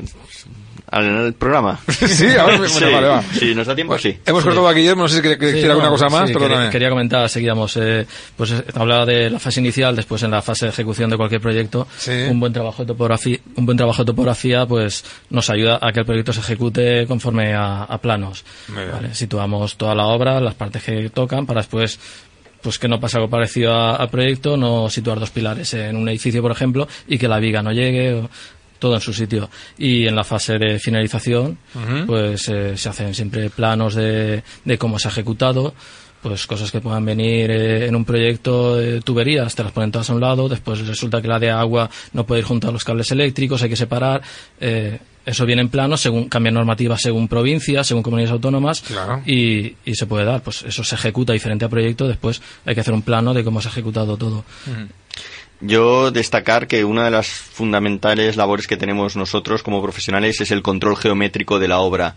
en 0.91 1.05
el 1.05 1.33
programa. 1.33 1.79
sí, 1.89 2.25
bueno, 2.25 2.91
vale, 2.93 3.07
va. 3.07 3.21
sí, 3.23 3.53
nos 3.55 3.67
da 3.67 3.75
tiempo, 3.75 3.97
sí. 3.97 4.17
Hemos 4.25 4.43
cortado 4.43 4.67
a 4.67 4.73
Guillermo, 4.73 5.03
no 5.03 5.07
sé 5.09 5.15
si 5.17 5.21
quiere 5.21 5.37
decir 5.37 5.61
Sí, 5.63 5.67
alguna 5.67 5.85
no, 5.87 5.91
cosa 5.93 6.09
más, 6.09 6.27
sí, 6.27 6.33
perdóname. 6.33 6.55
quería, 6.57 6.71
quería 6.71 6.89
comentar, 6.89 7.29
seguíamos, 7.29 7.77
eh, 7.77 8.05
pues 8.35 8.51
eh, 8.51 8.63
hablaba 8.75 9.05
de 9.05 9.29
la 9.29 9.39
fase 9.39 9.59
inicial, 9.59 9.95
después 9.95 10.23
en 10.23 10.31
la 10.31 10.41
fase 10.41 10.65
de 10.65 10.71
ejecución 10.71 11.09
de 11.09 11.17
cualquier 11.17 11.41
proyecto, 11.41 11.87
Sí. 11.97 12.11
un 12.29 12.39
buen 12.39 12.53
trabajo 12.53 12.83
de 12.83 12.87
topografía, 12.87 13.37
un 13.55 13.65
buen 13.65 13.77
trabajo 13.77 14.03
de 14.03 14.07
topografía, 14.07 14.65
pues 14.65 15.03
nos 15.29 15.49
ayuda 15.49 15.79
a 15.81 15.91
que 15.91 15.99
el 15.99 16.05
proyecto 16.05 16.33
se 16.33 16.39
ejecute 16.41 17.05
conforme 17.07 17.53
a, 17.53 17.83
a 17.83 17.97
planos. 17.99 18.43
Situamos 19.13 19.77
toda 19.77 19.95
la 19.95 20.05
obra, 20.07 20.39
las 20.39 20.55
partes 20.55 20.83
que 20.83 21.09
tocan, 21.09 21.45
para 21.45 21.61
después 21.61 21.99
pues 22.61 22.77
que 22.77 22.89
no 22.89 22.99
pase 22.99 23.15
algo 23.15 23.29
parecido 23.29 23.73
a- 23.73 23.95
al 23.95 24.09
proyecto, 24.09 24.57
no 24.57 24.89
situar 24.89 25.17
dos 25.17 25.29
pilares 25.29 25.73
en 25.75 25.95
un 25.95 26.09
edificio, 26.09 26.41
por 26.41 26.51
ejemplo, 26.51 26.89
y 27.07 27.17
que 27.17 27.29
la 27.29 27.39
viga 27.39 27.63
no 27.63 27.71
llegue, 27.71 28.15
o- 28.15 28.29
todo 28.79 28.95
en 28.95 29.01
su 29.01 29.13
sitio. 29.13 29.49
Y 29.77 30.07
en 30.07 30.15
la 30.15 30.23
fase 30.23 30.57
de 30.57 30.79
finalización, 30.79 31.57
pues 32.07 32.47
eh, 32.49 32.75
se 32.77 32.89
hacen 32.89 33.13
siempre 33.13 33.49
planos 33.49 33.93
de, 33.95 34.43
de 34.65 34.77
cómo 34.77 34.97
se 34.97 35.07
ha 35.07 35.11
ejecutado, 35.11 35.73
pues 36.21 36.47
cosas 36.47 36.71
que 36.71 36.81
puedan 36.81 37.05
venir 37.05 37.49
eh, 37.51 37.87
en 37.87 37.95
un 37.95 38.03
proyecto 38.05 38.75
de 38.75 38.99
tuberías, 39.01 39.55
te 39.55 39.63
las 39.63 39.71
ponen 39.71 39.91
todas 39.91 40.09
a 40.09 40.13
un 40.13 40.19
lado, 40.21 40.49
después 40.49 40.85
resulta 40.87 41.21
que 41.21 41.27
la 41.29 41.39
de 41.39 41.49
agua 41.49 41.89
no 42.13 42.25
puede 42.25 42.39
ir 42.41 42.45
junto 42.45 42.67
a 42.67 42.71
los 42.71 42.83
cables 42.83 43.09
eléctricos, 43.11 43.61
hay 43.63 43.69
que 43.69 43.75
separar. 43.75 44.21
eh, 44.59 44.99
eso 45.25 45.45
viene 45.45 45.61
en 45.61 45.69
plano, 45.69 45.95
según 45.95 46.27
cambia 46.27 46.51
normativa 46.51 46.97
según 46.97 47.27
provincias, 47.27 47.85
según 47.85 48.01
comunidades 48.01 48.31
autónomas, 48.31 48.81
Claro. 48.81 49.21
y, 49.27 49.75
y 49.85 49.93
se 49.93 50.07
puede 50.07 50.25
dar. 50.25 50.41
Pues 50.41 50.63
eso 50.63 50.83
se 50.83 50.95
ejecuta 50.95 51.33
diferente 51.33 51.65
a 51.65 51.69
proyecto, 51.69 52.07
después 52.07 52.41
hay 52.65 52.73
que 52.73 52.81
hacer 52.81 52.93
un 52.95 53.03
plano 53.03 53.33
de 53.33 53.43
cómo 53.43 53.61
se 53.61 53.67
ha 53.67 53.71
ejecutado 53.71 54.17
todo. 54.17 54.43
Yo 55.61 56.11
destacar 56.11 56.67
que 56.67 56.85
una 56.85 57.03
de 57.05 57.11
las 57.11 57.27
fundamentales 57.27 58.37
labores 58.37 58.65
que 58.67 58.77
tenemos 58.77 59.15
nosotros 59.15 59.61
como 59.63 59.81
profesionales 59.81 60.39
es 60.41 60.51
el 60.51 60.61
control 60.61 60.95
geométrico 60.97 61.59
de 61.59 61.67
la 61.67 61.79
obra. 61.79 62.15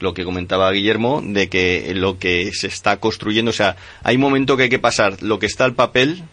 Lo 0.00 0.12
que 0.12 0.24
comentaba 0.24 0.70
Guillermo, 0.72 1.22
de 1.24 1.48
que 1.48 1.92
lo 1.94 2.18
que 2.18 2.50
se 2.52 2.66
está 2.66 2.98
construyendo, 2.98 3.50
o 3.50 3.54
sea, 3.54 3.76
hay 4.02 4.16
un 4.16 4.22
momento 4.22 4.56
que 4.56 4.64
hay 4.64 4.68
que 4.68 4.78
pasar 4.78 5.22
lo 5.22 5.38
que 5.38 5.46
está 5.46 5.64
al 5.64 5.74
papel 5.74 6.24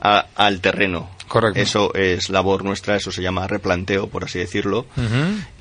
a- 0.00 0.26
al 0.36 0.60
terreno. 0.60 1.10
Correcto. 1.28 1.58
Eso 1.58 1.92
es 1.94 2.28
labor 2.28 2.62
nuestra, 2.62 2.94
eso 2.94 3.10
se 3.10 3.20
llama 3.22 3.48
replanteo, 3.48 4.06
por 4.08 4.22
así 4.24 4.38
decirlo. 4.38 4.86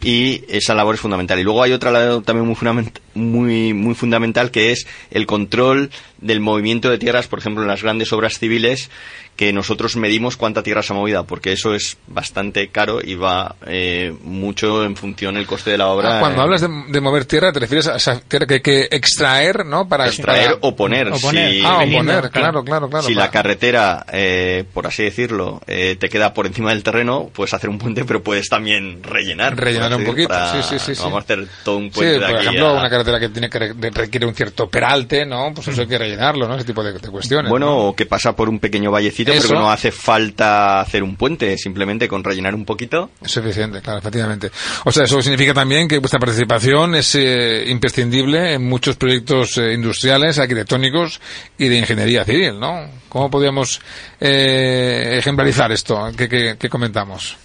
Y 0.03 0.43
esa 0.49 0.75
labor 0.75 0.93
es 0.95 1.01
fundamental. 1.01 1.39
Y 1.39 1.43
luego 1.43 1.63
hay 1.63 1.71
otra 1.71 1.89
labor 1.91 2.23
también 2.23 2.45
muy, 2.45 2.55
fundament- 2.55 2.99
muy, 3.15 3.73
muy 3.73 3.95
fundamental 3.95 4.51
que 4.51 4.71
es 4.71 4.85
el 5.09 5.25
control 5.25 5.89
del 6.25 6.39
movimiento 6.39 6.89
de 6.89 6.98
tierras, 6.98 7.27
por 7.27 7.39
ejemplo, 7.39 7.62
en 7.63 7.67
las 7.70 7.84
grandes 7.84 8.12
obras 8.13 8.39
civiles, 8.39 8.89
que 9.36 9.51
nosotros 9.51 9.96
medimos 9.98 10.38
cuánta 10.38 10.63
tierra 10.63 10.82
se 10.82 10.94
ha 10.94 10.96
movido, 10.96 11.25
porque 11.25 11.51
eso 11.51 11.75
es 11.75 11.98
bastante 12.08 12.70
caro 12.70 13.00
y 13.03 13.15
va 13.15 13.55
eh, 13.67 14.13
mucho 14.24 14.84
en 14.86 14.96
función 14.96 15.36
del 15.36 15.46
coste 15.46 15.72
de 15.72 15.77
la 15.77 15.88
obra. 15.89 16.17
Ah, 16.17 16.20
Cuando 16.22 16.39
eh, 16.39 16.44
hablas 16.44 16.62
de, 16.62 16.70
de 16.88 17.01
mover 17.01 17.25
tierra, 17.25 17.51
te 17.51 17.60
refieres 17.60 17.88
a 17.88 17.98
esa 17.98 18.20
tierra 18.22 18.48
que 18.48 18.53
hay 18.55 18.62
que 18.62 18.88
extraer, 18.91 19.65
¿no? 19.65 19.88
Para 19.89 20.08
extraer 20.08 20.46
para- 20.55 20.58
o 20.62 20.75
poner. 20.75 21.10
O 21.12 21.20
poner. 21.20 21.51
Si- 21.51 21.62
Ah, 21.65 21.79
o 21.86 21.91
poner, 21.91 22.29
claro, 22.32 22.63
claro, 22.63 22.89
claro. 22.89 23.05
si 23.05 23.13
la 23.13 23.29
carretera, 23.29 24.05
eh, 24.12 24.63
por 24.74 24.88
así 24.88 25.03
decirlo, 25.03 25.62
eh, 25.67 25.98
te 26.00 26.08
queda 26.10 26.34
por 26.34 26.48
encima 26.48 26.70
del 26.72 26.82
terreno, 26.84 27.29
puedes 27.34 27.53
hacer 27.53 27.70
un 27.70 27.77
puente, 27.77 28.05
pero 28.05 28.24
puedes 28.24 28.48
también 28.50 29.03
rellenar. 29.03 29.55
Rellenar 29.58 29.94
un 29.96 30.05
poquito, 30.05 30.29
para- 30.29 30.62
sí, 30.63 30.67
sí, 30.77 30.79
sí, 30.79 30.96
sí. 30.96 31.01
Vamos 31.03 31.17
a 31.17 31.24
hacer 31.24 31.46
todo 31.63 31.77
un 31.77 31.86
Sí, 31.86 31.91
puente 31.96 32.13
de 32.13 32.20
por 32.20 32.29
aquí 32.36 32.46
ejemplo, 32.48 32.67
a- 32.70 32.79
una 32.79 32.89
carretera 32.89 33.20
que 33.20 33.29
tiene 33.29 33.50
que 33.50 33.60
requiere 33.91 34.25
un 34.25 34.34
cierto 34.34 34.70
peralte, 34.70 35.25
¿no? 35.25 35.51
Pues 35.53 35.67
eso 35.67 35.82
hay 35.82 35.88
que 35.88 36.14
rellenarlo, 36.15 36.48
¿no? 36.48 36.55
Ese 36.55 36.65
tipo 36.65 36.84
de, 36.84 36.93
de 36.93 37.10
cuestiones. 37.10 37.50
Bueno, 37.50 37.65
¿no? 37.67 37.77
o 37.89 37.95
que 37.95 38.05
pasa 38.05 38.36
por 38.36 38.50
un 38.50 38.60
pequeño 38.60 38.91
vallecito, 38.91 39.31
Eso. 39.31 39.41
pero 39.48 39.60
que 39.60 39.63
no 39.65 39.72
hace 39.72 39.91
falta 39.91 40.79
hacer 40.81 41.03
un 41.03 41.15
puente, 41.15 41.57
simplemente 41.57 42.07
con 42.07 42.24
rellenar 42.24 42.55
un 42.55 42.65
poquito. 42.65 43.12
Es 43.24 43.31
suficiente, 43.31 43.81
claro, 43.81 44.00
efectivamente. 44.00 44.51
O 44.86 44.91
sea, 44.91 45.03
eso 45.03 45.22
significa 45.22 45.53
también 45.53 45.88
que 45.88 46.00
vuestra 46.00 46.19
participación 46.19 46.95
es 46.95 47.13
eh, 47.15 47.65
imprescindible 47.67 48.53
en 48.53 48.63
muchos 48.67 48.95
proyectos 48.95 49.57
eh, 49.57 49.74
industriales, 49.74 50.39
arquitectónicos 50.39 51.19
y 51.57 51.67
de 51.67 51.77
ingeniería 51.77 52.24
civil, 52.25 52.60
¿no? 52.60 52.88
¿Cómo 53.10 53.29
podríamos 53.29 53.79
eh, 54.19 55.17
ejemplarizar 55.19 55.72
esto 55.72 56.12
que, 56.17 56.27
que- 56.27 56.55
que 56.57 56.69
comentamos? 56.69 57.38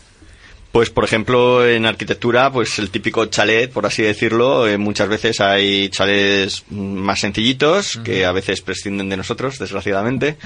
Pues, 0.73 0.89
por 0.89 1.05
ejemplo, 1.05 1.67
en 1.67 1.85
arquitectura, 1.85 2.53
pues 2.53 2.79
el 2.79 2.91
típico 2.91 3.27
chalet, 3.27 3.73
por 3.73 3.87
así 3.87 4.03
decirlo, 4.03 4.69
eh, 4.69 4.79
muchas 4.79 5.09
veces 5.09 5.41
hay 5.41 5.89
chalets 5.89 6.65
más 6.71 7.21
sencillitos 7.21 7.99
que 8.05 8.25
a 8.25 8.31
veces 8.31 8.61
prescinden 8.61 9.09
de 9.09 9.17
nosotros, 9.17 9.59
desgraciadamente, 9.59 10.37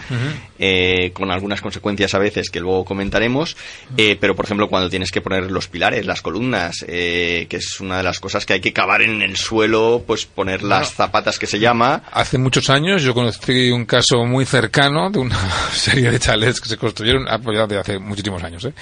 eh, 0.59 1.11
con 1.13 1.31
algunas 1.31 1.61
consecuencias 1.61 2.15
a 2.15 2.19
veces 2.19 2.49
que 2.49 2.61
luego 2.61 2.87
comentaremos. 2.87 3.55
Eh, 3.99 4.17
pero, 4.19 4.35
por 4.35 4.47
ejemplo, 4.47 4.69
cuando 4.69 4.89
tienes 4.89 5.11
que 5.11 5.21
poner 5.21 5.51
los 5.51 5.69
pilares, 5.69 6.07
las 6.07 6.23
columnas, 6.23 6.85
eh, 6.89 7.47
que 7.51 7.59
es 7.59 7.81
una 7.81 7.99
de 7.99 8.03
las 8.03 8.19
cosas 8.19 8.47
que 8.47 8.55
hay 8.55 8.61
que 8.61 8.73
cavar 8.73 9.03
en 9.03 9.21
el 9.21 9.37
suelo, 9.37 10.05
pues 10.07 10.25
poner 10.25 10.63
las 10.63 10.95
zapatas 10.95 11.39
que 11.39 11.47
se 11.47 11.59
llama. 11.59 12.03
Hace 12.13 12.39
muchos 12.39 12.71
años 12.71 13.03
yo 13.03 13.13
conocí 13.13 13.71
un 13.71 13.85
caso 13.85 14.25
muy 14.25 14.47
cercano 14.47 15.11
de 15.11 15.19
una 15.19 15.39
serie 15.73 16.11
de 16.11 16.19
chalets 16.19 16.63
que 16.63 16.69
se 16.71 16.79
construyeron, 16.79 17.27
ah, 17.29 17.39
pues 17.39 17.59
hace 17.59 17.99
muchísimos 17.99 18.43
años, 18.43 18.65
¿eh? 18.65 18.73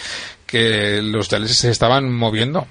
Que 0.52 1.00
los 1.02 1.28
chalets 1.28 1.56
se 1.56 1.70
estaban 1.70 2.12
moviendo. 2.12 2.66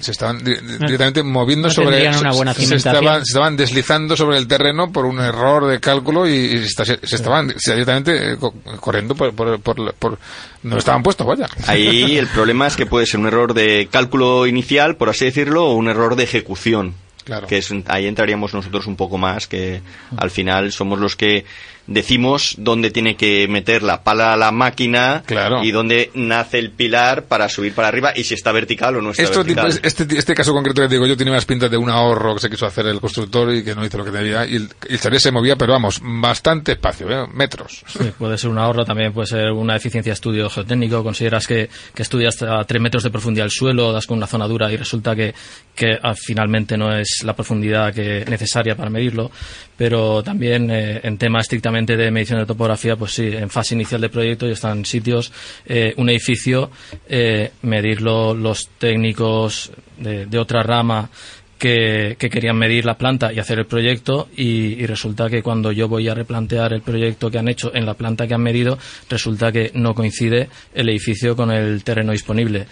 Se 0.00 0.10
estaban 0.10 0.38
di- 0.44 0.56
directamente 0.80 1.22
moviendo 1.22 1.68
No 1.68 1.74
sobre 1.74 1.90
tendrían 1.92 2.18
una 2.18 2.32
buena 2.32 2.54
se, 2.54 2.74
estaban, 2.74 3.24
se 3.24 3.30
estaban 3.30 3.56
deslizando 3.56 4.16
sobre 4.16 4.36
el 4.36 4.48
terreno 4.48 4.90
por 4.92 5.06
un 5.06 5.20
error 5.20 5.64
de 5.66 5.78
cálculo 5.78 6.28
y, 6.28 6.32
y 6.32 6.68
se, 6.68 6.98
estaban 7.02 7.54
se- 7.56 7.70
directamente 7.72 8.32
eh, 8.32 8.36
co- 8.36 8.52
corriendo 8.80 9.14
por, 9.14 9.32
por, 9.32 9.60
por, 9.60 9.94
por 9.94 10.18
donde 10.62 10.78
estaban 10.78 11.04
puestos, 11.04 11.24
vaya. 11.24 11.46
Ahí 11.68 12.16
el 12.18 12.26
problema 12.26 12.66
es 12.66 12.74
que 12.76 12.84
puede 12.86 13.06
ser 13.06 13.20
un 13.20 13.26
error 13.28 13.54
de 13.54 13.88
cálculo 13.90 14.46
inicial, 14.48 14.96
por 14.96 15.08
así 15.08 15.24
decirlo, 15.26 15.66
o 15.66 15.74
un 15.74 15.86
error 15.88 16.16
de 16.16 16.24
ejecución. 16.24 16.94
Claro. 17.24 17.46
Que 17.46 17.58
es, 17.58 17.72
ahí 17.86 18.06
entraríamos 18.06 18.54
nosotros 18.54 18.86
un 18.88 18.96
poco 18.96 19.18
más, 19.18 19.46
que 19.46 19.82
al 20.16 20.30
final 20.32 20.72
somos 20.72 20.98
los 20.98 21.14
que 21.16 21.44
decimos 21.86 22.54
dónde 22.58 22.90
tiene 22.90 23.16
que 23.16 23.46
meter 23.48 23.82
la 23.82 24.02
pala 24.02 24.32
a 24.32 24.36
la 24.36 24.50
máquina 24.52 25.22
Claro. 25.26 25.62
y 25.62 25.70
dónde 25.70 26.10
nace 26.14 26.58
el 26.58 26.70
pilar 26.70 27.24
para 27.24 27.48
subir 27.48 27.72
para 27.74 27.88
arriba 27.88 28.12
y 28.14 28.24
si 28.24 28.34
está 28.34 28.52
vertical 28.52 28.96
o 28.96 29.02
no 29.02 29.10
está 29.10 29.22
Esto 29.22 29.44
tipo- 29.44 29.62
vertical. 29.62 29.80
este, 29.86 30.18
este 30.18 30.34
caso 30.34 30.52
concreto 30.52 30.82
que 30.82 30.88
digo 30.88 31.06
yo 31.06 31.16
tiene 31.16 31.32
más 31.32 31.44
pinta 31.44 31.68
de 31.68 31.76
un 31.76 31.90
ahorro 31.90 32.34
que 32.34 32.40
se 32.40 32.50
quiso 32.50 32.66
hacer 32.66 32.86
el 32.86 33.00
constructor 33.00 33.52
y 33.54 33.62
que 33.64 33.74
no 33.74 33.84
hizo 33.84 33.98
lo 33.98 34.04
que 34.04 34.10
debía. 34.10 34.46
Y 34.46 34.56
el, 34.56 34.68
el 34.88 35.00
chalet 35.00 35.20
se 35.20 35.30
movía, 35.30 35.56
pero 35.56 35.72
vamos, 35.72 36.00
bastante 36.02 36.72
espacio, 36.72 37.08
¿eh? 37.10 37.26
metros. 37.32 37.82
Sí, 37.86 38.12
puede 38.18 38.36
ser 38.38 38.50
un 38.50 38.58
ahorro, 38.58 38.84
también 38.84 39.12
puede 39.12 39.26
ser 39.28 39.50
una 39.52 39.76
eficiencia 39.76 40.10
de 40.10 40.14
estudio 40.14 40.50
geotécnico. 40.50 41.02
Consideras 41.02 41.46
que, 41.46 41.68
que 41.94 42.02
estudias 42.02 42.42
a 42.42 42.64
3 42.64 42.80
metros 42.82 43.02
de 43.02 43.10
profundidad 43.10 43.44
el 43.46 43.50
suelo, 43.50 43.92
das 43.92 44.06
con 44.06 44.16
una 44.18 44.26
zona 44.26 44.46
dura 44.48 44.70
y 44.72 44.76
resulta 44.76 45.14
que, 45.14 45.34
que 45.74 45.98
ah, 46.02 46.14
finalmente 46.16 46.76
no 46.76 46.94
es 46.96 47.20
la 47.24 47.34
profundidad 47.34 47.92
que 47.94 48.24
necesaria 48.28 48.74
para 48.76 48.90
medirlo. 48.90 49.30
Pero 49.76 50.22
también 50.22 50.70
eh, 50.70 51.00
en 51.02 51.18
tema 51.18 51.40
estrictamente 51.40 51.96
de 51.96 52.10
medición 52.10 52.40
de 52.40 52.46
topografía, 52.46 52.96
pues 52.96 53.12
sí, 53.12 53.26
en 53.26 53.50
fase 53.50 53.74
inicial 53.74 54.00
de 54.00 54.08
proyecto 54.08 54.46
ya 54.46 54.54
están 54.54 54.84
sitios, 54.84 55.32
eh, 55.66 55.92
un 55.96 56.08
edificio, 56.08 56.70
eh, 57.08 57.52
medirlo 57.62 58.34
los 58.34 58.68
técnicos 58.78 59.70
de, 59.98 60.26
de 60.26 60.38
otra 60.38 60.62
rama 60.62 61.10
que, 61.58 62.16
que 62.18 62.30
querían 62.30 62.56
medir 62.56 62.84
la 62.84 62.98
planta 62.98 63.32
y 63.32 63.38
hacer 63.38 63.58
el 63.58 63.66
proyecto 63.66 64.28
y 64.36 64.84
resulta 64.86 65.28
que 65.28 65.42
cuando 65.42 65.72
yo 65.72 65.88
voy 65.88 66.08
a 66.08 66.14
replantear 66.14 66.72
el 66.72 66.82
proyecto 66.82 67.30
que 67.30 67.38
han 67.38 67.48
hecho 67.48 67.74
en 67.74 67.86
la 67.86 67.94
planta 67.94 68.26
que 68.26 68.34
han 68.34 68.42
medido, 68.42 68.78
resulta 69.08 69.52
que 69.52 69.70
no 69.74 69.94
coincide 69.94 70.48
el 70.74 70.88
edificio 70.88 71.34
con 71.34 71.50
el 71.50 71.82
terreno 71.82 72.12
disponible. 72.12 72.66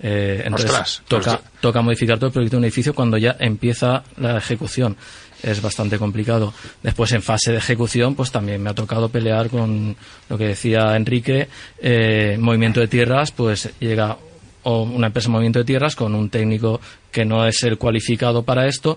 Eh, 0.00 0.42
entonces 0.44 0.70
Ostras, 0.70 1.02
toca, 1.08 1.32
ostras. 1.32 1.52
toca 1.60 1.80
modificar 1.82 2.18
todo 2.18 2.26
el 2.26 2.32
proyecto 2.32 2.56
de 2.56 2.58
un 2.58 2.64
edificio 2.64 2.94
cuando 2.94 3.16
ya 3.16 3.36
empieza 3.38 4.04
la 4.18 4.38
ejecución. 4.38 4.96
Es 5.42 5.60
bastante 5.60 5.98
complicado. 5.98 6.52
Después, 6.82 7.12
en 7.12 7.22
fase 7.22 7.52
de 7.52 7.58
ejecución, 7.58 8.14
pues 8.14 8.30
también 8.30 8.62
me 8.62 8.70
ha 8.70 8.74
tocado 8.74 9.08
pelear 9.08 9.48
con 9.48 9.96
lo 10.28 10.38
que 10.38 10.48
decía 10.48 10.96
Enrique, 10.96 11.48
eh, 11.78 12.36
movimiento 12.38 12.80
de 12.80 12.88
tierras, 12.88 13.32
pues 13.32 13.70
llega 13.78 14.16
o 14.62 14.82
una 14.82 15.08
empresa 15.08 15.28
de 15.28 15.32
movimiento 15.32 15.60
de 15.60 15.64
tierras 15.64 15.94
con 15.94 16.14
un 16.14 16.28
técnico 16.28 16.80
que 17.12 17.24
no 17.24 17.46
es 17.46 17.62
el 17.62 17.78
cualificado 17.78 18.42
para 18.42 18.66
esto, 18.66 18.96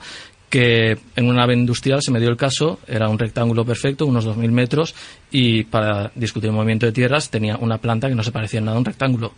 que 0.49 0.97
en 1.15 1.25
una 1.27 1.41
nave 1.41 1.53
industrial 1.53 2.01
se 2.01 2.11
me 2.11 2.19
dio 2.19 2.29
el 2.29 2.37
caso, 2.37 2.79
era 2.87 3.07
un 3.07 3.19
rectángulo 3.19 3.63
perfecto, 3.63 4.07
unos 4.07 4.25
2.000 4.25 4.49
metros, 4.51 4.95
y 5.29 5.65
para 5.65 6.11
discutir 6.15 6.49
el 6.49 6.55
movimiento 6.55 6.87
de 6.87 6.91
tierras 6.91 7.29
tenía 7.29 7.57
una 7.57 7.77
planta 7.77 8.09
que 8.09 8.15
no 8.15 8.23
se 8.23 8.31
parecía 8.31 8.57
en 8.57 8.65
nada 8.65 8.77
a 8.77 8.79
un 8.79 8.85
rectángulo. 8.85 9.33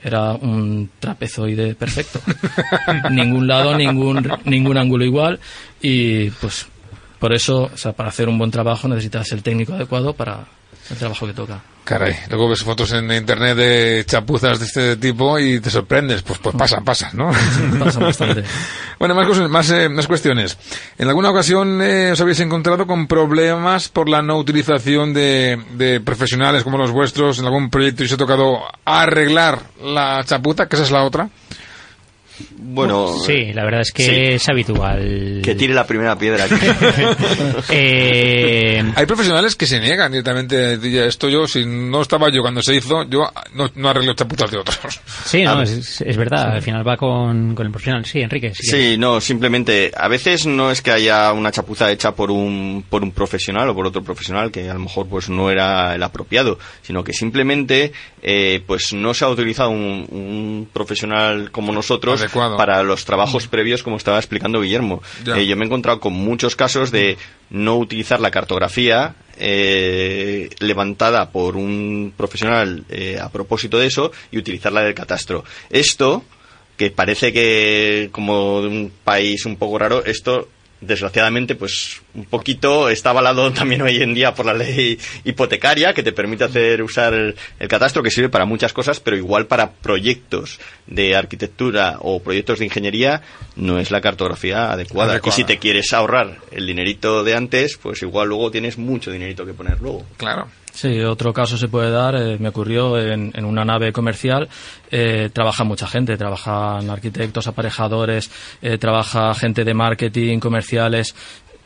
Era 0.00 0.32
un 0.32 0.90
trapezoide 0.98 1.74
perfecto. 1.74 2.20
ningún 3.10 3.46
lado, 3.46 3.76
ningún, 3.76 4.28
ningún 4.44 4.76
ángulo 4.76 5.04
igual, 5.04 5.38
y 5.80 6.30
pues 6.30 6.66
por 7.18 7.32
eso, 7.32 7.70
para 7.96 8.08
hacer 8.08 8.28
un 8.28 8.36
buen 8.36 8.50
trabajo 8.50 8.88
necesitas 8.88 9.30
el 9.30 9.44
técnico 9.44 9.74
adecuado 9.74 10.12
para, 10.12 10.44
el 10.90 10.96
trabajo 10.96 11.26
que 11.26 11.32
toca. 11.32 11.62
Caray, 11.84 12.14
luego 12.28 12.48
ves 12.48 12.62
fotos 12.62 12.92
en 12.92 13.10
internet 13.10 13.56
de 13.56 14.04
chapuzas 14.06 14.60
de 14.60 14.66
este 14.66 14.96
tipo 14.96 15.36
y 15.40 15.58
te 15.58 15.68
sorprendes. 15.68 16.22
Pues, 16.22 16.38
pues 16.38 16.54
pasa, 16.54 16.80
pasa, 16.80 17.10
¿no? 17.12 17.32
Pasa 17.80 17.98
bastante. 17.98 18.44
bueno, 19.00 19.16
más, 19.16 19.26
cosas, 19.26 19.50
más, 19.50 19.68
eh, 19.70 19.88
más 19.88 20.06
cuestiones. 20.06 20.56
¿En 20.96 21.08
alguna 21.08 21.30
ocasión 21.30 21.82
eh, 21.82 22.12
os 22.12 22.20
habéis 22.20 22.38
encontrado 22.38 22.86
con 22.86 23.08
problemas 23.08 23.88
por 23.88 24.08
la 24.08 24.22
no 24.22 24.38
utilización 24.38 25.12
de, 25.12 25.60
de 25.72 26.00
profesionales 26.00 26.62
como 26.62 26.78
los 26.78 26.92
vuestros 26.92 27.40
en 27.40 27.46
algún 27.46 27.68
proyecto 27.68 28.04
y 28.04 28.06
os 28.06 28.12
ha 28.12 28.16
tocado 28.16 28.60
arreglar 28.84 29.58
la 29.82 30.22
chapuza? 30.24 30.68
Que 30.68 30.76
esa 30.76 30.84
es 30.84 30.92
la 30.92 31.02
otra. 31.02 31.30
Bueno, 32.58 33.14
sí, 33.26 33.52
la 33.52 33.64
verdad 33.64 33.80
es 33.82 33.92
que 33.92 34.02
sí. 34.04 34.10
es 34.34 34.48
habitual. 34.48 35.40
que 35.44 35.54
tire 35.54 35.74
la 35.74 35.86
primera 35.86 36.16
piedra. 36.18 36.46
Eh, 37.70 38.82
Hay 38.96 39.06
profesionales 39.06 39.56
que 39.56 39.66
se 39.66 39.80
niegan 39.80 40.10
directamente 40.12 40.56
a 40.56 40.68
decir, 40.76 40.92
"Ya, 40.92 41.04
esto 41.04 41.28
yo, 41.28 41.46
si 41.46 41.64
no 41.64 42.02
estaba 42.02 42.28
yo 42.30 42.42
cuando 42.42 42.62
se 42.62 42.74
hizo, 42.74 43.04
yo 43.08 43.30
no, 43.54 43.70
no 43.74 43.88
arreglo 43.88 44.14
chapuzas 44.14 44.50
de 44.50 44.58
otros. 44.58 45.00
sí, 45.24 45.42
no, 45.42 45.62
es, 45.62 46.00
es 46.00 46.16
verdad, 46.16 46.52
al 46.54 46.62
final 46.62 46.86
va 46.86 46.96
con, 46.96 47.54
con 47.54 47.66
el 47.66 47.72
profesional. 47.72 48.04
Sí, 48.04 48.20
Enrique. 48.20 48.52
si 48.54 48.62
quieres. 48.70 48.92
Sí, 48.92 48.98
no, 48.98 49.20
simplemente 49.20 49.92
a 49.96 50.08
veces 50.08 50.46
no 50.46 50.70
es 50.70 50.82
que 50.82 50.90
haya 50.90 51.32
una 51.32 51.50
chapuza 51.52 51.90
hecha 51.90 52.12
por 52.14 52.30
un 52.30 52.84
por 52.88 53.02
un 53.02 53.12
profesional 53.12 53.68
o 53.68 53.74
por 53.74 53.86
otro 53.86 54.02
profesional 54.02 54.50
que 54.50 54.68
a 54.68 54.74
lo 54.74 54.80
mejor 54.80 55.06
pues 55.08 55.28
no 55.28 55.50
era 55.50 55.94
el 55.94 56.02
apropiado, 56.02 56.58
sino 56.82 57.04
que 57.04 57.12
simplemente 57.12 57.92
eh, 58.22 58.62
pues 58.66 58.92
no 58.92 59.14
se 59.14 59.24
ha 59.24 59.28
utilizado 59.28 59.70
un, 59.70 60.06
un 60.10 60.68
profesional 60.72 61.50
como 61.50 61.72
nosotros 61.72 62.20
Adecuado. 62.32 62.56
para 62.56 62.82
los 62.82 63.04
trabajos 63.04 63.46
previos 63.46 63.82
como 63.82 63.96
estaba 63.96 64.18
explicando 64.18 64.60
Guillermo. 64.60 65.02
Eh, 65.26 65.46
yo 65.46 65.56
me 65.56 65.64
he 65.64 65.66
encontrado 65.66 66.00
con 66.00 66.12
muchos 66.14 66.56
casos 66.56 66.90
de 66.90 67.18
no 67.50 67.76
utilizar 67.76 68.20
la 68.20 68.30
cartografía 68.30 69.14
eh, 69.38 70.50
levantada 70.60 71.30
por 71.30 71.56
un 71.56 72.12
profesional 72.16 72.84
eh, 72.88 73.18
a 73.20 73.28
propósito 73.30 73.78
de 73.78 73.86
eso 73.86 74.12
y 74.30 74.38
utilizarla 74.38 74.82
del 74.82 74.94
catastro. 74.94 75.44
Esto 75.70 76.24
que 76.76 76.90
parece 76.90 77.32
que 77.32 78.08
como 78.12 78.62
de 78.62 78.68
un 78.68 78.92
país 79.04 79.44
un 79.46 79.56
poco 79.56 79.78
raro, 79.78 80.04
esto 80.04 80.48
desgraciadamente 80.82 81.54
pues 81.54 82.02
un 82.14 82.24
poquito 82.26 82.88
está 82.88 83.10
avalado 83.10 83.52
también 83.54 83.82
hoy 83.82 84.02
en 84.02 84.12
día 84.14 84.34
por 84.34 84.44
la 84.46 84.52
ley 84.52 84.98
hipotecaria 85.24 85.94
que 85.94 86.02
te 86.02 86.12
permite 86.12 86.44
hacer 86.44 86.82
usar 86.82 87.14
el, 87.14 87.36
el 87.58 87.68
catastro 87.68 88.02
que 88.02 88.10
sirve 88.10 88.28
para 88.28 88.44
muchas 88.44 88.72
cosas 88.72 89.00
pero 89.00 89.16
igual 89.16 89.46
para 89.46 89.70
proyectos 89.72 90.58
de 90.86 91.14
arquitectura 91.16 91.96
o 92.00 92.20
proyectos 92.20 92.58
de 92.58 92.64
ingeniería 92.66 93.22
no 93.56 93.78
es 93.78 93.90
la 93.90 94.00
cartografía 94.00 94.72
adecuada, 94.72 95.12
Adecuada. 95.12 95.34
y 95.34 95.40
si 95.40 95.44
te 95.44 95.58
quieres 95.58 95.92
ahorrar 95.92 96.38
el 96.50 96.66
dinerito 96.66 97.22
de 97.24 97.34
antes 97.36 97.78
pues 97.80 98.02
igual 98.02 98.28
luego 98.28 98.50
tienes 98.50 98.76
mucho 98.76 99.10
dinerito 99.10 99.46
que 99.46 99.54
poner 99.54 99.80
luego 99.80 100.04
Claro. 100.16 100.48
Sí, 100.72 101.00
otro 101.00 101.32
caso 101.34 101.56
se 101.58 101.68
puede 101.68 101.90
dar, 101.90 102.14
eh, 102.16 102.38
me 102.40 102.48
ocurrió 102.48 102.98
en, 102.98 103.30
en 103.34 103.44
una 103.44 103.64
nave 103.64 103.92
comercial, 103.92 104.48
eh, 104.90 105.28
trabaja 105.32 105.64
mucha 105.64 105.86
gente, 105.86 106.16
trabajan 106.16 106.88
arquitectos, 106.88 107.46
aparejadores, 107.46 108.30
eh, 108.62 108.78
trabaja 108.78 109.34
gente 109.34 109.64
de 109.64 109.74
marketing, 109.74 110.38
comerciales, 110.38 111.14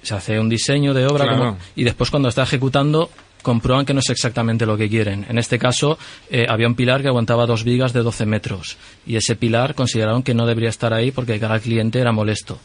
se 0.03 0.15
hace 0.15 0.39
un 0.41 0.49
diseño 0.49 0.93
de 0.93 1.07
obra 1.07 1.25
Claro. 1.25 1.39
como- 1.39 1.59
y 1.77 1.85
después 1.85 2.11
cuando 2.11 2.29
está 2.29 2.43
ejecutando 2.43 3.11
comprueban 3.43 3.87
que 3.87 3.95
no 3.95 4.01
es 4.01 4.11
exactamente 4.11 4.67
lo 4.67 4.77
que 4.77 4.89
quieren. 4.89 5.25
En 5.29 5.39
este 5.39 5.57
caso, 5.57 5.99
eh, 6.29 6.47
había 6.49 6.67
un 6.67 6.75
pilar 6.75 7.01
que 7.01 7.07
aguantaba 7.09 7.47
dos 7.47 7.63
vigas 7.63 7.93
de 7.93 8.03
12 8.03 8.27
metros 8.27 8.77
y 9.07 9.15
ese 9.15 9.37
pilar 9.37 9.77
consideraron 9.77 10.25
que 10.25 10.35
no 10.35 10.47
debería 10.47 10.69
estar 10.71 10.93
ahí 10.93 11.13
porque 11.13 11.39
cada 11.39 11.61
cliente 11.61 12.01
era 12.01 12.11
molesto. 12.11 12.59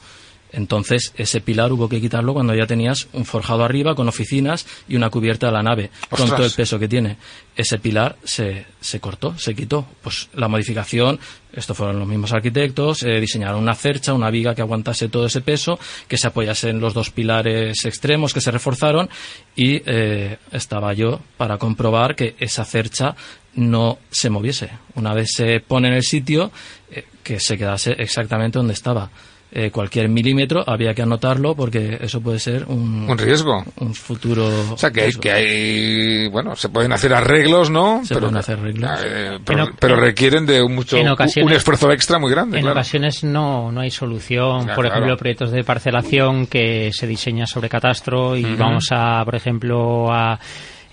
Entonces, 0.51 1.13
ese 1.15 1.41
pilar 1.41 1.71
hubo 1.71 1.87
que 1.87 2.01
quitarlo 2.01 2.33
cuando 2.33 2.53
ya 2.53 2.67
tenías 2.67 3.07
un 3.13 3.25
forjado 3.25 3.63
arriba 3.63 3.95
con 3.95 4.07
oficinas 4.07 4.65
y 4.87 4.95
una 4.95 5.09
cubierta 5.09 5.47
de 5.47 5.53
la 5.53 5.63
nave, 5.63 5.91
con 6.09 6.27
todo 6.29 6.45
el 6.45 6.51
peso 6.51 6.77
que 6.77 6.87
tiene. 6.87 7.17
Ese 7.55 7.79
pilar 7.79 8.17
se, 8.23 8.65
se 8.79 8.99
cortó, 8.99 9.37
se 9.37 9.55
quitó. 9.55 9.85
Pues 10.01 10.29
la 10.33 10.47
modificación, 10.47 11.19
estos 11.53 11.77
fueron 11.77 11.99
los 11.99 12.07
mismos 12.07 12.33
arquitectos, 12.33 13.03
eh, 13.03 13.19
diseñaron 13.19 13.61
una 13.61 13.75
cercha, 13.75 14.13
una 14.13 14.29
viga 14.29 14.53
que 14.53 14.61
aguantase 14.61 15.09
todo 15.09 15.25
ese 15.25 15.41
peso, 15.41 15.79
que 16.07 16.17
se 16.17 16.27
apoyase 16.27 16.69
en 16.69 16.79
los 16.79 16.93
dos 16.93 17.11
pilares 17.11 17.85
extremos 17.85 18.33
que 18.33 18.41
se 18.41 18.51
reforzaron 18.51 19.09
y 19.55 19.81
eh, 19.85 20.37
estaba 20.51 20.93
yo 20.93 21.21
para 21.37 21.57
comprobar 21.57 22.15
que 22.15 22.35
esa 22.39 22.65
cercha 22.65 23.15
no 23.55 23.99
se 24.11 24.29
moviese. 24.29 24.69
Una 24.95 25.13
vez 25.13 25.29
se 25.35 25.59
pone 25.59 25.89
en 25.89 25.95
el 25.95 26.03
sitio, 26.03 26.51
eh, 26.89 27.05
que 27.23 27.39
se 27.39 27.57
quedase 27.57 27.93
exactamente 27.97 28.59
donde 28.59 28.73
estaba. 28.73 29.09
Eh, 29.53 29.69
cualquier 29.69 30.07
milímetro 30.07 30.63
había 30.65 30.93
que 30.93 31.01
anotarlo 31.01 31.55
porque 31.55 31.97
eso 31.99 32.21
puede 32.21 32.39
ser 32.39 32.63
un, 32.69 33.09
Un 33.09 33.17
riesgo. 33.17 33.65
un 33.81 33.93
futuro. 33.93 34.47
O 34.71 34.77
sea, 34.77 34.91
que 34.91 35.01
hay, 35.01 35.11
que 35.11 35.29
hay, 35.29 36.27
bueno, 36.29 36.55
se 36.55 36.69
pueden 36.69 36.93
hacer 36.93 37.13
arreglos, 37.13 37.69
¿no? 37.69 38.01
Se 38.05 38.15
pueden 38.15 38.37
hacer 38.37 38.57
arreglos. 38.59 38.89
eh, 39.03 39.39
pero, 39.43 39.63
En 39.67 39.73
pero 39.77 39.95
requieren 39.97 40.45
de 40.45 40.61
un 40.63 40.73
mucho, 40.73 40.97
un 40.97 41.51
esfuerzo 41.51 41.91
extra 41.91 42.17
muy 42.17 42.31
grande, 42.31 42.59
En 42.59 42.63
claro. 42.63 42.79
ocasiones 42.79 43.25
no, 43.25 43.73
no 43.73 43.81
hay 43.81 43.91
solución. 43.91 44.67
Ya, 44.67 44.73
por 44.75 44.85
ejemplo, 44.85 45.07
claro. 45.07 45.17
proyectos 45.17 45.51
de 45.51 45.65
parcelación 45.65 46.47
que 46.47 46.91
se 46.93 47.05
diseña 47.05 47.45
sobre 47.45 47.67
catastro 47.67 48.37
y 48.37 48.45
Ujú. 48.45 48.55
vamos 48.57 48.85
a, 48.91 49.21
por 49.25 49.35
ejemplo, 49.35 50.13
a 50.13 50.39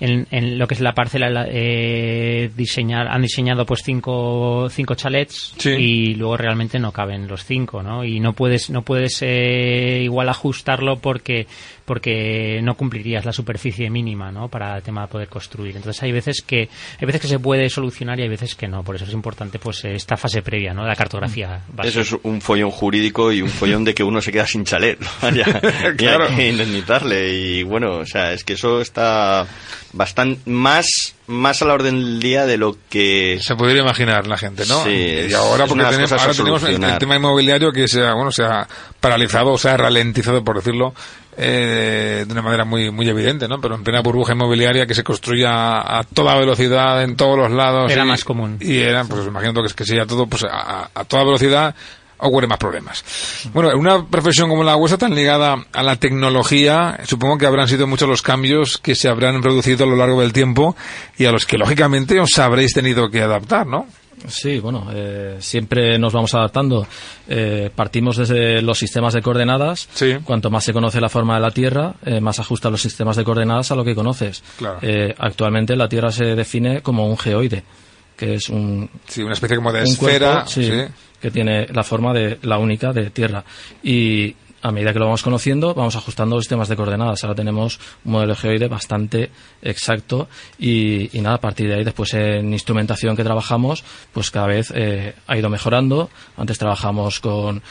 en, 0.01 0.27
en 0.31 0.59
lo 0.59 0.67
que 0.69 0.75
es 0.75 0.81
la 0.81 0.93
parcela 0.95 1.29
la- 1.29 1.47
eh, 1.51 2.51
diseñar 2.57 3.09
han 3.09 3.23
diseñado 3.23 3.67
pues 3.67 3.83
cinco 3.85 4.69
cinco 4.71 4.95
chalets 4.95 5.55
Sí. 5.59 5.71
y 5.71 6.15
luego 6.15 6.37
realmente 6.37 6.79
no 6.79 6.93
caben 6.93 7.27
los 7.29 7.45
cinco 7.45 7.83
no 7.83 8.05
y 8.05 8.21
no 8.21 8.33
puedes 8.33 8.71
no 8.71 8.83
puedes 8.83 9.19
eh, 9.23 10.01
igual 10.03 10.29
ajustarlo 10.29 10.97
porque 10.99 11.47
porque 11.89 12.61
no 12.63 12.77
cumplirías 12.77 13.25
la 13.25 13.33
superficie 13.33 13.91
mínima 13.91 14.31
no 14.31 14.49
para 14.49 14.77
el 14.77 14.83
tema 14.85 15.03
de 15.03 15.09
poder 15.09 15.29
construir 15.29 15.75
entonces 15.77 16.01
hay 16.05 16.13
veces 16.13 16.43
que 16.47 16.69
hay 17.01 17.07
veces 17.07 17.21
que 17.23 17.29
se 17.29 17.41
puede 17.41 17.69
solucionar 17.69 18.21
y 18.21 18.23
hay 18.23 18.29
veces 18.29 18.55
que 18.55 18.69
no 18.69 18.85
por 18.85 18.95
eso 18.95 19.07
es 19.07 19.13
importante 19.13 19.59
pues 19.59 19.85
esta 19.85 20.17
fase 20.17 20.43
previa 20.43 20.73
no 20.73 20.87
la 20.87 20.95
cartografía 20.95 21.63
básica. 21.73 22.01
Eso 22.01 22.17
es 22.17 22.21
un 22.23 22.41
follón 22.41 22.71
jurídico 22.71 23.33
y 23.33 23.43
un 23.43 23.49
follón 23.49 23.85
de 23.85 23.95
que 23.95 24.03
uno 24.03 24.21
se 24.21 24.31
queda 24.31 24.47
sin 24.47 24.65
chalet. 24.65 24.99
Vaya, 25.23 25.45
y 25.93 25.97
Claro. 25.97 26.27
hay 26.29 26.37
que 26.37 26.49
indemnizarle. 26.49 27.33
Y 27.33 27.63
bueno, 27.63 27.97
o 27.99 28.07
sea, 28.07 28.33
es 28.33 28.45
que 28.45 28.53
eso 28.55 28.81
está 28.81 29.47
bastante 29.93 30.51
más, 30.51 30.87
más 31.27 31.63
a 31.63 31.65
la 31.65 31.75
orden 31.75 31.95
del 31.95 32.21
día 32.21 32.47
de 32.47 32.57
lo 32.59 32.77
que 32.91 33.39
Se 33.43 33.57
podría 33.57 33.83
imaginar 33.83 34.27
la 34.27 34.37
gente, 34.37 34.65
¿no? 34.67 34.85
Sí, 34.85 34.91
y 34.91 35.05
es- 35.27 35.35
ahora 35.35 35.67
porque 35.67 35.85
tenemos, 35.85 36.13
ahora 36.13 36.35
tenemos 36.35 36.63
el, 36.65 36.99
tema 36.99 37.17
inmobiliario 37.17 37.73
que 37.73 37.89
se 37.89 38.05
ha, 38.05 38.15
bueno, 38.15 38.31
se 38.31 38.45
ha 38.45 38.67
paralizado 39.01 39.53
o 39.53 39.59
se 39.59 39.71
ha 39.71 39.77
ralentizado, 39.77 40.45
por 40.45 40.57
decirlo, 40.57 40.95
eh, 41.41 42.25
de 42.27 42.33
una 42.33 42.43
manera 42.43 42.65
muy 42.65 42.91
muy 42.91 43.09
evidente, 43.09 43.47
¿no? 43.47 43.61
Pero 43.61 43.77
en 43.77 43.85
plena 43.85 44.01
burbuja 44.01 44.33
inmobiliaria 44.33 44.87
que 44.87 44.95
se 44.95 45.05
construya 45.05 45.79
a 45.99 46.03
toda 46.03 46.37
velocidad 46.37 47.03
en 47.05 47.15
todos 47.17 47.39
los 47.39 47.51
lados. 47.53 47.93
Era 47.93 48.05
y- 48.05 48.09
más 48.09 48.25
común. 48.25 48.57
Y 48.61 48.79
era, 48.79 49.05
pues 49.05 49.25
imagino 49.27 49.55
que, 49.61 49.67
es 49.69 49.75
que 49.75 49.85
sería 49.85 50.05
todo 50.05 50.27
pues 50.27 50.43
a, 50.45 50.91
a 50.93 51.05
toda 51.05 51.23
velocidad 51.25 51.75
ocurren 52.21 52.49
más 52.49 52.59
problemas. 52.59 53.05
Bueno, 53.55 53.71
en 53.71 53.79
una 53.79 54.05
profesión 54.05 54.49
como 54.49 54.65
la 54.65 54.75
vuestra, 54.75 54.99
tan 54.99 55.15
ligada 55.15 55.65
a 55.73 55.83
la 55.85 55.95
tecnología, 55.95 56.99
supongo 57.05 57.39
que 57.39 57.47
habrán 57.47 57.69
sido 57.69 57.87
muchos 57.87 58.09
los 58.09 58.23
cambios 58.23 58.77
que 58.79 58.97
se 58.97 59.09
habrán 59.09 59.41
producido 59.41 59.85
a 59.85 59.89
lo 59.89 59.95
largo 59.95 60.21
del 60.21 60.33
tiempo 60.33 60.75
y 61.17 61.27
a 61.27 61.31
los 61.31 61.47
que 61.47 61.57
lógicamente 61.59 62.19
os 62.19 62.37
habréis 62.41 62.73
tenido 62.73 63.09
que 63.11 63.23
adaptar, 63.23 63.69
¿no? 63.69 63.87
Sí, 64.27 64.59
bueno, 64.59 64.89
eh, 64.93 65.37
siempre 65.41 65.99
nos 65.99 66.13
vamos 66.13 66.35
adaptando. 66.35 66.87
Eh, 67.29 67.71
partimos 67.75 68.17
desde 68.17 68.61
los 68.63 68.79
sistemas 68.79 69.15
de 69.15 69.23
coordenadas. 69.23 69.89
Sí. 69.95 70.17
Cuanto 70.25 70.51
más 70.51 70.65
se 70.65 70.73
conoce 70.73 71.01
la 71.01 71.09
forma 71.09 71.35
de 71.37 71.41
la 71.41 71.51
Tierra, 71.51 71.95
eh, 72.05 72.21
más 72.21 72.39
ajustan 72.41 72.73
los 72.73 72.83
sistemas 72.83 73.17
de 73.17 73.25
coordenadas 73.25 73.71
a 73.71 73.75
lo 73.77 73.85
que 73.85 73.95
conoces. 73.95 74.43
Claro. 74.57 74.79
Eh, 74.83 75.15
actualmente 75.19 75.77
la 75.77 75.89
Tierra 75.89 76.11
se 76.11 76.25
define 76.35 76.81
como 76.81 77.07
un 77.09 77.17
geoide, 77.17 77.63
que 78.17 78.35
es 78.35 78.49
un, 78.49 78.91
Sí, 79.07 79.23
una 79.23 79.35
especie 79.35 79.57
como 79.57 79.73
de 79.73 79.81
un 79.83 79.87
esfera. 79.87 80.33
cuerpo, 80.33 80.49
sí, 80.51 80.65
sí. 80.65 80.81
que 81.21 81.31
tiene 81.31 81.67
la 81.69 81.85
forma 81.85 82.13
de 82.13 82.39
la 82.43 82.59
única 82.59 82.93
de 82.93 83.11
Tierra. 83.11 83.45
Y 83.83 84.35
a 84.63 84.73
medida 84.73 84.93
que 84.93 84.99
lo 84.99 85.07
vamos 85.07 85.23
conociendo, 85.23 85.75
vamos 85.75 85.97
ajustando 85.97 86.37
los 86.37 86.45
sistemas 86.45 86.69
de 86.69 86.77
coordenadas. 86.77 87.23
Ahora 87.25 87.35
tenemos 87.35 87.79
un 88.05 88.13
modelo 88.13 88.35
geoide 88.35 88.69
bastante 88.69 89.31
exacto 89.63 90.29
y, 90.59 91.17
y 91.17 91.21
nada, 91.21 91.37
a 91.37 91.41
partir 91.41 91.69
de 91.69 91.77
ahí, 91.77 91.85
después 91.85 92.13
en 92.15 92.53
instrumentación 92.53 93.17
que 93.17 93.25
trabajamos, 93.25 93.85
pues 94.13 94.31
cada 94.31 94.47
vez 94.47 94.73
eh, 94.75 95.15
ha 95.27 95.37
ido 95.37 95.49
mejorando. 95.49 96.11
Antes 96.37 96.59
trabajamos 96.59 97.21
con... 97.21 97.63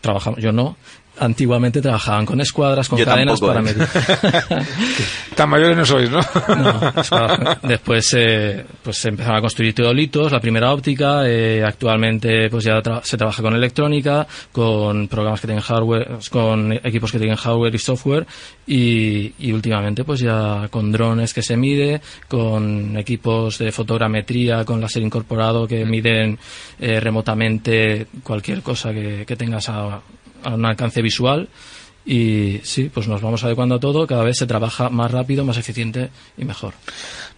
Trabajamos, 0.00 0.40
yo 0.40 0.52
no. 0.52 0.76
Antiguamente 1.20 1.80
trabajaban 1.80 2.24
con 2.26 2.40
escuadras, 2.40 2.88
con 2.88 2.98
Yo 2.98 3.04
cadenas 3.04 3.40
tampoco, 3.40 3.60
para 3.60 3.70
¿eh? 3.70 3.74
medir. 3.74 4.66
Tan 5.34 5.48
mayores 5.48 5.76
no 5.76 5.84
sois, 5.84 6.10
¿no? 6.10 6.20
No, 6.56 6.92
o 6.96 7.04
sea, 7.04 7.58
después 7.62 8.14
eh, 8.16 8.64
pues 8.82 8.96
se 8.98 9.08
empezaron 9.08 9.38
a 9.38 9.40
construir 9.40 9.74
teodolitos, 9.74 10.32
la 10.32 10.40
primera 10.40 10.72
óptica, 10.72 11.28
eh, 11.28 11.62
actualmente 11.64 12.48
pues 12.50 12.64
ya 12.64 12.80
tra- 12.82 13.02
se 13.02 13.16
trabaja 13.16 13.42
con 13.42 13.54
electrónica, 13.54 14.26
con 14.52 15.08
programas 15.08 15.40
que 15.40 15.46
tienen 15.46 15.62
hardware, 15.62 16.18
con 16.30 16.72
equipos 16.72 17.12
que 17.12 17.18
tienen 17.18 17.36
hardware 17.36 17.74
y 17.74 17.78
software 17.78 18.26
y, 18.66 19.32
y 19.38 19.52
últimamente 19.52 20.04
pues 20.04 20.20
ya 20.20 20.68
con 20.70 20.90
drones 20.92 21.32
que 21.34 21.42
se 21.42 21.56
mide, 21.56 22.00
con 22.28 22.96
equipos 22.96 23.58
de 23.58 23.70
fotogrametría 23.72 24.64
con 24.64 24.80
láser 24.80 25.02
incorporado 25.02 25.66
que 25.66 25.84
miden 25.84 26.38
eh, 26.80 27.00
remotamente 27.00 28.06
cualquier 28.22 28.62
cosa 28.62 28.92
que, 28.92 29.24
que 29.26 29.36
tengas 29.36 29.68
a, 29.68 30.00
a 30.42 30.54
un 30.54 30.64
alcance 30.64 31.02
visual 31.02 31.48
y 32.08 32.60
sí, 32.64 32.90
pues 32.92 33.06
nos 33.06 33.20
vamos 33.20 33.44
adecuando 33.44 33.74
a 33.74 33.80
todo, 33.80 34.06
cada 34.06 34.24
vez 34.24 34.38
se 34.38 34.46
trabaja 34.46 34.88
más 34.88 35.10
rápido, 35.10 35.44
más 35.44 35.58
eficiente 35.58 36.08
y 36.38 36.46
mejor. 36.46 36.72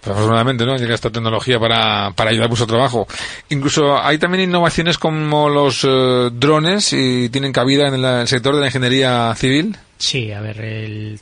Pues 0.01 0.13
afortunadamente, 0.15 0.65
¿no? 0.65 0.77
Llega 0.77 0.95
esta 0.95 1.11
tecnología 1.11 1.59
para, 1.59 2.13
para 2.13 2.31
ayudar 2.31 2.45
a 2.47 2.49
vuestro 2.49 2.69
trabajo. 2.69 3.09
Incluso 3.49 4.01
hay 4.01 4.19
también 4.19 4.45
innovaciones 4.45 4.97
como 4.97 5.49
los 5.49 5.85
eh, 5.85 6.31
drones 6.33 6.93
y 6.93 7.29
tienen 7.31 7.53
cabida 7.53 7.89
en 7.89 7.95
el 7.95 8.29
sector 8.29 8.55
de 8.55 8.61
la 8.61 8.67
ingeniería 8.69 9.35
civil. 9.35 9.77
Sí, 10.01 10.33
a 10.33 10.41
ver, 10.41 10.57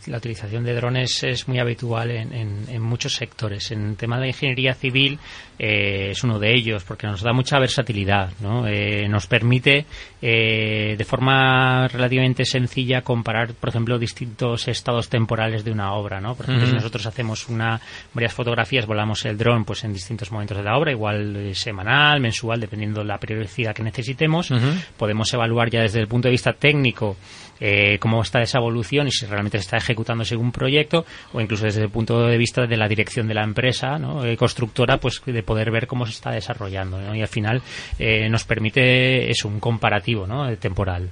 la 0.07 0.19
utilización 0.19 0.63
de 0.63 0.73
drones 0.73 1.25
es 1.25 1.49
muy 1.49 1.59
habitual 1.59 2.13
en, 2.13 2.81
muchos 2.81 3.13
sectores. 3.13 3.73
En 3.73 3.89
el 3.89 3.97
tema 3.97 4.21
de 4.21 4.29
ingeniería 4.29 4.73
civil 4.73 5.19
eh, 5.59 6.11
es 6.13 6.23
uno 6.23 6.39
de 6.39 6.55
ellos 6.55 6.85
porque 6.85 7.09
nos 7.09 7.23
da 7.23 7.33
mucha 7.33 7.59
versatilidad, 7.59 8.31
¿no? 8.41 8.69
Eh, 8.69 9.09
nos 9.09 9.27
permite 9.27 9.85
eh, 10.23 10.95
de 10.97 11.05
forma 11.05 11.89
relativamente 11.89 12.45
sencilla 12.45 13.03
comparar, 13.03 13.53
por 13.55 13.71
ejemplo, 13.71 13.99
distintos 13.99 14.69
estados 14.69 15.09
temporales 15.09 15.65
de 15.65 15.73
una 15.73 15.95
obra, 15.95 16.21
¿no? 16.21 16.37
Por 16.37 16.47
ejemplo, 16.47 16.69
si 16.69 16.75
nosotros 16.75 17.05
hacemos 17.05 17.49
una 17.49 17.81
varias 18.15 18.33
fotografías, 18.33 18.87
volamos 18.87 19.25
el 19.25 19.37
dron, 19.37 19.65
pues 19.65 19.83
en 19.83 19.93
distintos 19.93 20.31
momentos 20.31 20.57
de 20.57 20.63
la 20.63 20.79
obra, 20.79 20.93
igual 20.93 21.53
semanal, 21.53 22.21
mensual, 22.21 22.61
dependiendo 22.61 23.01
de 23.01 23.07
la 23.07 23.19
periodicidad 23.19 23.75
que 23.75 23.83
necesitemos, 23.83 24.53
podemos 24.97 25.35
evaluar 25.35 25.69
ya 25.69 25.81
desde 25.81 25.99
el 25.99 26.07
punto 26.07 26.29
de 26.29 26.33
vista 26.33 26.53
técnico 26.53 27.17
eh, 27.61 27.99
cómo 27.99 28.23
está 28.23 28.41
esa 28.41 28.61
evolución 28.69 29.09
y 29.09 29.11
si 29.11 29.27
realmente 29.27 29.59
se 29.59 29.63
está 29.63 29.77
ejecutando 29.79 30.25
según 30.25 30.47
un 30.47 30.53
proyecto 30.53 31.05
o 31.33 31.41
incluso 31.41 31.65
desde 31.65 31.83
el 31.83 31.91
punto 31.91 32.27
de 32.27 32.37
vista 32.37 32.67
de 32.67 32.77
la 32.77 32.89
dirección 32.89 33.27
de 33.27 33.35
la 33.35 33.45
empresa 33.45 33.99
¿no? 33.99 34.25
Eh, 34.25 34.37
constructora 34.37 34.99
pues 34.99 35.21
de 35.25 35.43
poder 35.43 35.71
ver 35.71 35.87
cómo 35.87 36.07
se 36.07 36.13
está 36.13 36.31
desarrollando 36.31 37.01
¿no? 37.01 37.15
y 37.15 37.23
al 37.23 37.29
final 37.29 37.63
eh, 37.99 38.29
nos 38.29 38.45
permite 38.45 39.31
eso 39.31 39.49
un 39.49 39.61
comparativo 39.61 40.27
¿no? 40.27 40.55
temporal 40.57 41.11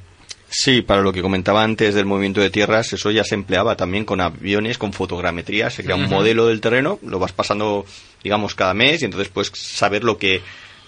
Sí, 0.48 0.80
para 0.80 1.02
lo 1.02 1.12
que 1.12 1.22
comentaba 1.22 1.64
antes 1.64 1.94
del 1.94 2.06
movimiento 2.06 2.40
de 2.40 2.50
tierras, 2.50 2.92
eso 2.92 3.10
ya 3.10 3.24
se 3.24 3.34
empleaba 3.34 3.76
también 3.76 4.04
con 4.04 4.20
aviones, 4.20 4.78
con 4.78 4.92
fotogrametría, 4.92 5.70
se 5.70 5.82
crea 5.82 5.96
un 5.96 6.08
modelo 6.08 6.46
del 6.46 6.60
terreno, 6.60 7.00
lo 7.02 7.18
vas 7.18 7.32
pasando, 7.32 7.84
digamos, 8.22 8.54
cada 8.54 8.72
mes 8.72 9.02
y 9.02 9.06
entonces 9.06 9.28
puedes 9.28 9.50
saber 9.54 10.04
lo 10.04 10.18
que 10.18 10.42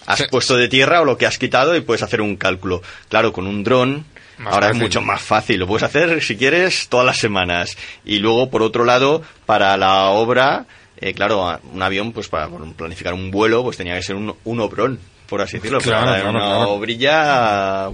has 0.05 0.23
puesto 0.29 0.55
de 0.55 0.69
tierra 0.69 1.01
o 1.01 1.05
lo 1.05 1.17
que 1.17 1.25
has 1.25 1.37
quitado 1.37 1.75
y 1.75 1.81
puedes 1.81 2.03
hacer 2.03 2.21
un 2.21 2.37
cálculo. 2.37 2.81
Claro, 3.09 3.33
con 3.33 3.47
un 3.47 3.63
dron 3.63 4.05
Ahora 4.45 4.69
es 4.69 4.77
mucho 4.77 5.01
más 5.01 5.21
fácil, 5.21 5.59
lo 5.59 5.67
puedes 5.67 5.83
hacer 5.83 6.21
si 6.23 6.37
quieres 6.37 6.87
todas 6.89 7.05
las 7.05 7.17
semanas. 7.17 7.77
Y 8.05 8.19
luego, 8.19 8.49
por 8.49 8.61
otro 8.61 8.85
lado, 8.85 9.21
para 9.45 9.75
la 9.77 10.05
obra, 10.09 10.65
eh, 10.97 11.13
claro, 11.13 11.59
un 11.71 11.81
avión, 11.81 12.11
pues 12.11 12.27
para 12.27 12.47
planificar 12.47 13.13
un 13.13 13.31
vuelo, 13.31 13.63
pues 13.63 13.77
tenía 13.77 13.95
que 13.95 14.03
ser 14.03 14.15
un, 14.15 14.35
un 14.43 14.59
obrón, 14.59 14.99
por 15.27 15.41
así 15.41 15.57
decirlo. 15.57 15.79
Claro, 15.79 16.29
una 16.29 16.67
obrilla 16.67 17.89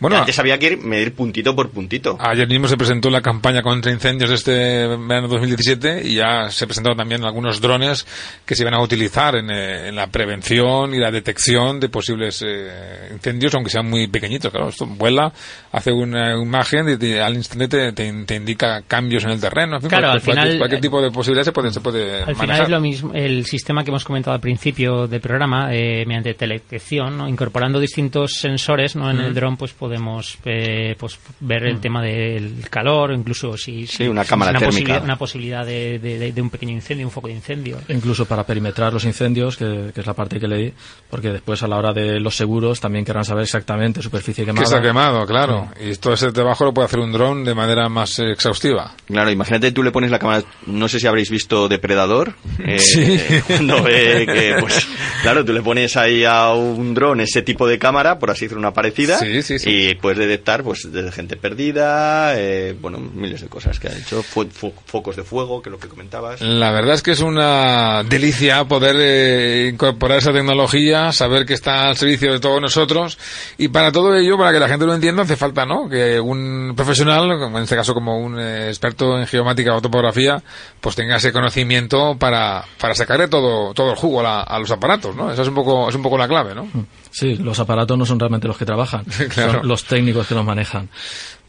bueno, 0.00 0.16
antes 0.16 0.38
había 0.38 0.58
que 0.58 0.66
ir 0.66 0.78
medir 0.78 1.14
puntito 1.14 1.54
por 1.54 1.70
puntito. 1.70 2.16
Ayer 2.20 2.48
mismo 2.48 2.66
se 2.68 2.76
presentó 2.76 3.10
la 3.10 3.20
campaña 3.20 3.62
contra 3.62 3.92
incendios 3.92 4.30
de 4.30 4.36
este 4.36 4.86
verano 4.96 5.28
2017 5.28 6.02
y 6.08 6.14
ya 6.14 6.50
se 6.50 6.66
presentaron 6.66 6.96
también 6.96 7.24
algunos 7.24 7.60
drones 7.60 8.06
que 8.46 8.54
se 8.54 8.62
iban 8.62 8.74
a 8.74 8.82
utilizar 8.82 9.36
en, 9.36 9.50
eh, 9.50 9.92
la 9.92 10.06
prevención 10.06 10.94
y 10.94 10.98
la 10.98 11.10
detección 11.10 11.78
de 11.78 11.88
posibles 11.88 12.42
eh, 12.46 13.10
incendios, 13.12 13.54
aunque 13.54 13.70
sean 13.70 13.88
muy 13.88 14.06
pequeñitos. 14.06 14.50
Claro, 14.50 14.70
esto 14.70 14.86
vuela, 14.86 15.32
hace 15.72 15.92
una 15.92 16.34
imagen 16.34 16.98
y 17.00 17.18
al 17.18 17.34
instante 17.34 17.92
te, 17.92 18.34
indica 18.34 18.82
cambios 18.86 19.24
en 19.24 19.30
el 19.30 19.40
terreno. 19.40 19.76
En 19.76 19.82
fin, 19.82 19.90
claro, 19.90 20.10
al 20.10 20.20
final, 20.20 20.58
cualquier, 20.58 20.80
tipo 20.80 21.02
de 21.02 21.10
posibilidades 21.10 21.46
se 21.46 21.52
puede, 21.52 21.70
se 21.72 21.80
puede 21.80 22.22
Al 22.22 22.36
final 22.36 22.62
es 22.62 22.68
lo 22.68 22.80
mismo, 22.80 23.12
el 23.14 23.44
sistema 23.44 23.84
que 23.84 23.90
hemos 23.90 24.04
comentado 24.04 24.34
al 24.34 24.40
principio 24.40 25.06
del 25.06 25.20
programa, 25.20 25.74
eh, 25.74 26.04
mediante 26.06 26.34
teledetección, 26.34 27.28
incorporando 27.28 27.78
distintos 27.78 28.32
sensores 28.34 28.96
¿no? 28.96 29.10
en 29.10 29.20
el 29.20 29.34
dron, 29.34 29.56
pues 29.56 29.72
podemos 29.90 30.38
eh, 30.44 30.94
pues 30.96 31.18
ver 31.40 31.64
el 31.64 31.78
mm. 31.78 31.80
tema 31.80 32.00
del 32.00 32.68
calor, 32.70 33.12
incluso 33.12 33.56
si, 33.56 33.88
una 34.06 34.24
cámara 34.24 34.52
una 34.52 34.60
térmica. 34.60 34.70
Posibilidad, 34.70 35.02
una 35.04 35.18
posibilidad 35.18 35.66
de, 35.66 35.98
de, 36.32 36.42
un 36.42 36.48
pequeño 36.48 36.72
incendio, 36.72 37.06
un 37.06 37.10
foco 37.10 37.26
de 37.26 37.34
incendio. 37.34 37.78
Incluso 37.88 38.24
para 38.24 38.44
perimetrar 38.44 38.92
los 38.92 39.04
incendios, 39.04 39.56
que, 39.56 39.90
es 39.92 40.06
la 40.06 40.14
parte 40.14 40.38
que 40.38 40.46
leí, 40.46 40.72
porque 41.10 41.30
después 41.30 41.64
a 41.64 41.66
la 41.66 41.76
hora 41.76 41.92
de 41.92 42.20
los 42.20 42.36
seguros 42.36 42.78
también 42.78 43.04
querrán 43.04 43.24
saber 43.24 43.42
exactamente 43.42 44.00
superficie 44.00 44.44
quemada. 44.44 44.60
Que 44.60 44.64
está 44.64 44.80
quemado, 44.80 45.26
claro. 45.26 45.68
Y 45.80 45.96
todo 45.96 46.12
ese 46.12 46.30
trabajo 46.30 46.64
lo 46.64 46.72
puede 46.72 46.86
hacer 46.86 47.00
un 47.00 47.10
dron 47.10 47.42
de 47.42 47.54
manera 47.56 47.88
más 47.88 48.16
exhaustiva. 48.20 48.94
Claro, 49.06 49.28
imagínate 49.32 49.72
tú 49.72 49.82
le 49.82 49.90
pones 49.90 50.12
la 50.12 50.20
cámara, 50.20 50.44
no 50.66 50.86
sé 50.86 51.00
si 51.00 51.08
habréis 51.08 51.30
visto 51.30 51.68
Depredador, 51.68 52.34
eh, 52.64 52.78
sí. 52.78 53.18
cuando 53.48 53.82
ve 53.82 54.24
que, 54.24 54.56
pues, 54.60 54.86
claro, 55.22 55.44
tú 55.44 55.52
le 55.52 55.62
pones 55.62 55.96
ahí 55.96 56.22
a 56.24 56.52
un 56.54 56.94
dron 56.94 57.20
ese 57.20 57.42
tipo 57.42 57.66
de 57.66 57.76
cámara, 57.76 58.20
por 58.20 58.30
así 58.30 58.44
decirlo, 58.44 58.60
una 58.60 58.72
parecida, 58.72 59.18
sí, 59.18 59.42
sí, 59.42 59.56
y 59.68 59.79
puedes 60.00 60.18
detectar 60.18 60.62
pues 60.62 60.90
desde 60.90 61.12
gente 61.12 61.36
perdida, 61.36 62.38
eh, 62.38 62.76
bueno, 62.80 62.98
miles 62.98 63.40
de 63.40 63.48
cosas 63.48 63.78
que 63.78 63.88
ha 63.88 63.96
hecho, 63.96 64.22
focos 64.22 65.16
de 65.16 65.22
fuego, 65.22 65.62
que 65.62 65.68
es 65.68 65.72
lo 65.72 65.78
que 65.78 65.88
comentabas. 65.88 66.40
La 66.40 66.70
verdad 66.70 66.94
es 66.94 67.02
que 67.02 67.12
es 67.12 67.20
una 67.20 68.02
delicia 68.02 68.64
poder 68.64 68.96
eh, 68.98 69.70
incorporar 69.72 70.18
esa 70.18 70.32
tecnología, 70.32 71.12
saber 71.12 71.46
que 71.46 71.54
está 71.54 71.88
al 71.88 71.96
servicio 71.96 72.32
de 72.32 72.40
todos 72.40 72.60
nosotros, 72.60 73.18
y 73.58 73.68
para 73.68 73.92
todo 73.92 74.16
ello, 74.16 74.36
para 74.38 74.52
que 74.52 74.60
la 74.60 74.68
gente 74.68 74.86
lo 74.86 74.94
entienda, 74.94 75.22
hace 75.22 75.36
falta, 75.36 75.64
¿no? 75.64 75.88
Que 75.88 76.20
un 76.20 76.72
profesional, 76.76 77.30
en 77.30 77.56
este 77.62 77.76
caso 77.76 77.94
como 77.94 78.18
un 78.18 78.38
eh, 78.38 78.68
experto 78.68 79.18
en 79.18 79.26
geomática 79.26 79.74
o 79.74 79.80
topografía, 79.80 80.42
pues 80.80 80.96
tenga 80.96 81.16
ese 81.16 81.32
conocimiento 81.32 82.16
para, 82.18 82.64
para 82.78 82.94
sacarle 82.94 83.28
todo, 83.28 83.74
todo 83.74 83.90
el 83.90 83.96
jugo 83.96 84.20
a, 84.26 84.42
a 84.42 84.58
los 84.58 84.70
aparatos, 84.70 85.14
¿no? 85.14 85.32
Esa 85.32 85.42
es 85.42 85.48
un 85.48 85.54
poco, 85.54 85.88
es 85.88 85.94
un 85.94 86.02
poco 86.02 86.18
la 86.18 86.28
clave, 86.28 86.54
¿no? 86.54 86.68
Sí, 87.10 87.36
los 87.36 87.58
aparatos 87.58 87.98
no 87.98 88.06
son 88.06 88.20
realmente 88.20 88.46
los 88.46 88.56
que 88.56 88.64
trabajan, 88.64 89.04
son 89.34 89.66
los 89.70 89.84
técnicos 89.84 90.26
que 90.26 90.34
los 90.34 90.44
manejan. 90.44 90.88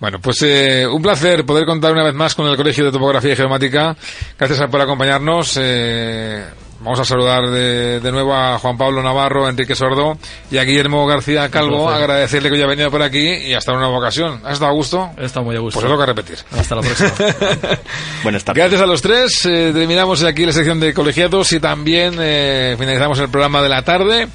Bueno, 0.02 0.20
pues 0.20 0.42
eh, 0.42 0.88
un 0.88 1.00
placer 1.00 1.46
poder 1.46 1.66
contar 1.66 1.92
una 1.92 2.04
vez 2.04 2.16
más 2.16 2.34
con 2.34 2.48
el 2.48 2.58
Colegio 2.58 2.86
de 2.86 2.92
Topografía 2.92 3.34
y 3.34 3.36
Geomática. 3.36 3.96
Gracias 4.38 4.68
por 4.68 4.82
acompañarnos. 4.82 5.60
Eh, 5.62 6.44
vamos 6.80 7.00
a 7.00 7.06
saludar 7.06 7.48
de, 7.52 8.00
de, 8.00 8.12
nuevo 8.12 8.34
a 8.34 8.58
Juan 8.58 8.80
Pablo 8.80 9.04
Navarro, 9.04 9.48
Enrique 9.48 9.76
Sordo 9.76 10.18
y 10.50 10.58
a 10.58 10.64
Guillermo 10.64 11.06
García 11.06 11.50
Calvo. 11.50 11.88
Agradecerle 11.88 12.50
que 12.50 12.56
haya 12.56 12.66
venido 12.66 12.90
por 12.90 13.04
aquí 13.04 13.28
y 13.28 13.54
hasta 13.54 13.74
una 13.74 13.82
nueva 13.82 14.00
ocasión. 14.00 14.42
¿Has 14.44 14.54
estado 14.54 14.72
a 14.72 14.74
gusto? 14.74 15.12
He 15.20 15.26
estado 15.26 15.46
muy 15.46 15.56
a 15.56 15.60
gusto. 15.60 15.80
Pues 15.80 16.00
que 16.00 16.06
repetir. 16.08 16.40
Hasta 16.52 16.76
la 16.76 16.82
próxima. 16.82 17.12
Buenas 18.24 18.44
tardes. 18.44 18.64
Gracias 18.64 18.82
a 18.82 18.88
los 18.88 19.04
tres. 19.04 19.46
Eh, 19.46 19.70
terminamos 19.72 20.24
aquí 20.24 20.48
la 20.48 20.54
sección 20.54 20.80
de 20.80 20.96
colegiados 20.96 21.54
y 21.54 21.60
también 21.60 22.14
finalizamos 22.14 23.20
el 23.20 23.30
programa 23.30 23.62
de 23.62 23.70
la 23.70 23.84
tarde. 23.84 24.28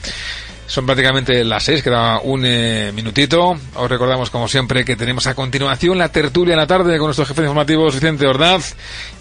Son 0.67 0.85
prácticamente 0.85 1.45
las 1.45 1.63
seis, 1.63 1.83
queda 1.83 2.21
un 2.21 2.45
eh, 2.45 2.91
minutito. 2.93 3.57
Os 3.75 3.91
recordamos, 3.91 4.31
como 4.31 4.49
siempre, 4.49 4.85
que 4.85 4.97
tenemos 4.97 5.27
a 5.27 5.35
continuación 5.35 5.97
la 5.97 6.09
tertulia 6.09 6.55
en 6.55 6.59
la 6.59 6.67
tarde 6.67 6.99
con 6.99 7.07
nuestro 7.07 7.25
jefe 7.25 7.43
informativo 7.43 7.87
Vicente 7.87 8.27
Ordaz 8.27 8.75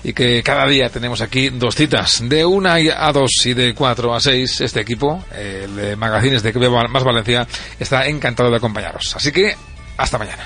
y 0.04 0.14
que 0.14 0.42
cada 0.44 0.66
día 0.66 0.90
tenemos 0.90 1.22
aquí 1.22 1.50
dos 1.50 1.76
citas, 1.76 2.24
de 2.28 2.46
una 2.46 2.76
a 2.76 3.12
dos 3.12 3.46
y 3.46 3.54
de 3.54 3.74
cuatro 3.74 4.14
a 4.16 4.20
seis. 4.20 4.60
Este 4.62 4.82
equipo, 4.82 5.24
el 5.34 5.76
de 5.76 5.96
Magazines 5.96 6.42
de 6.42 6.54
Más 6.90 7.04
Valencia, 7.04 7.48
está 7.80 8.08
encantado 8.08 8.50
de 8.50 8.58
acompañaros. 8.58 9.16
Así 9.16 9.32
que, 9.32 9.56
hasta 9.98 10.18
mañana. 10.18 10.46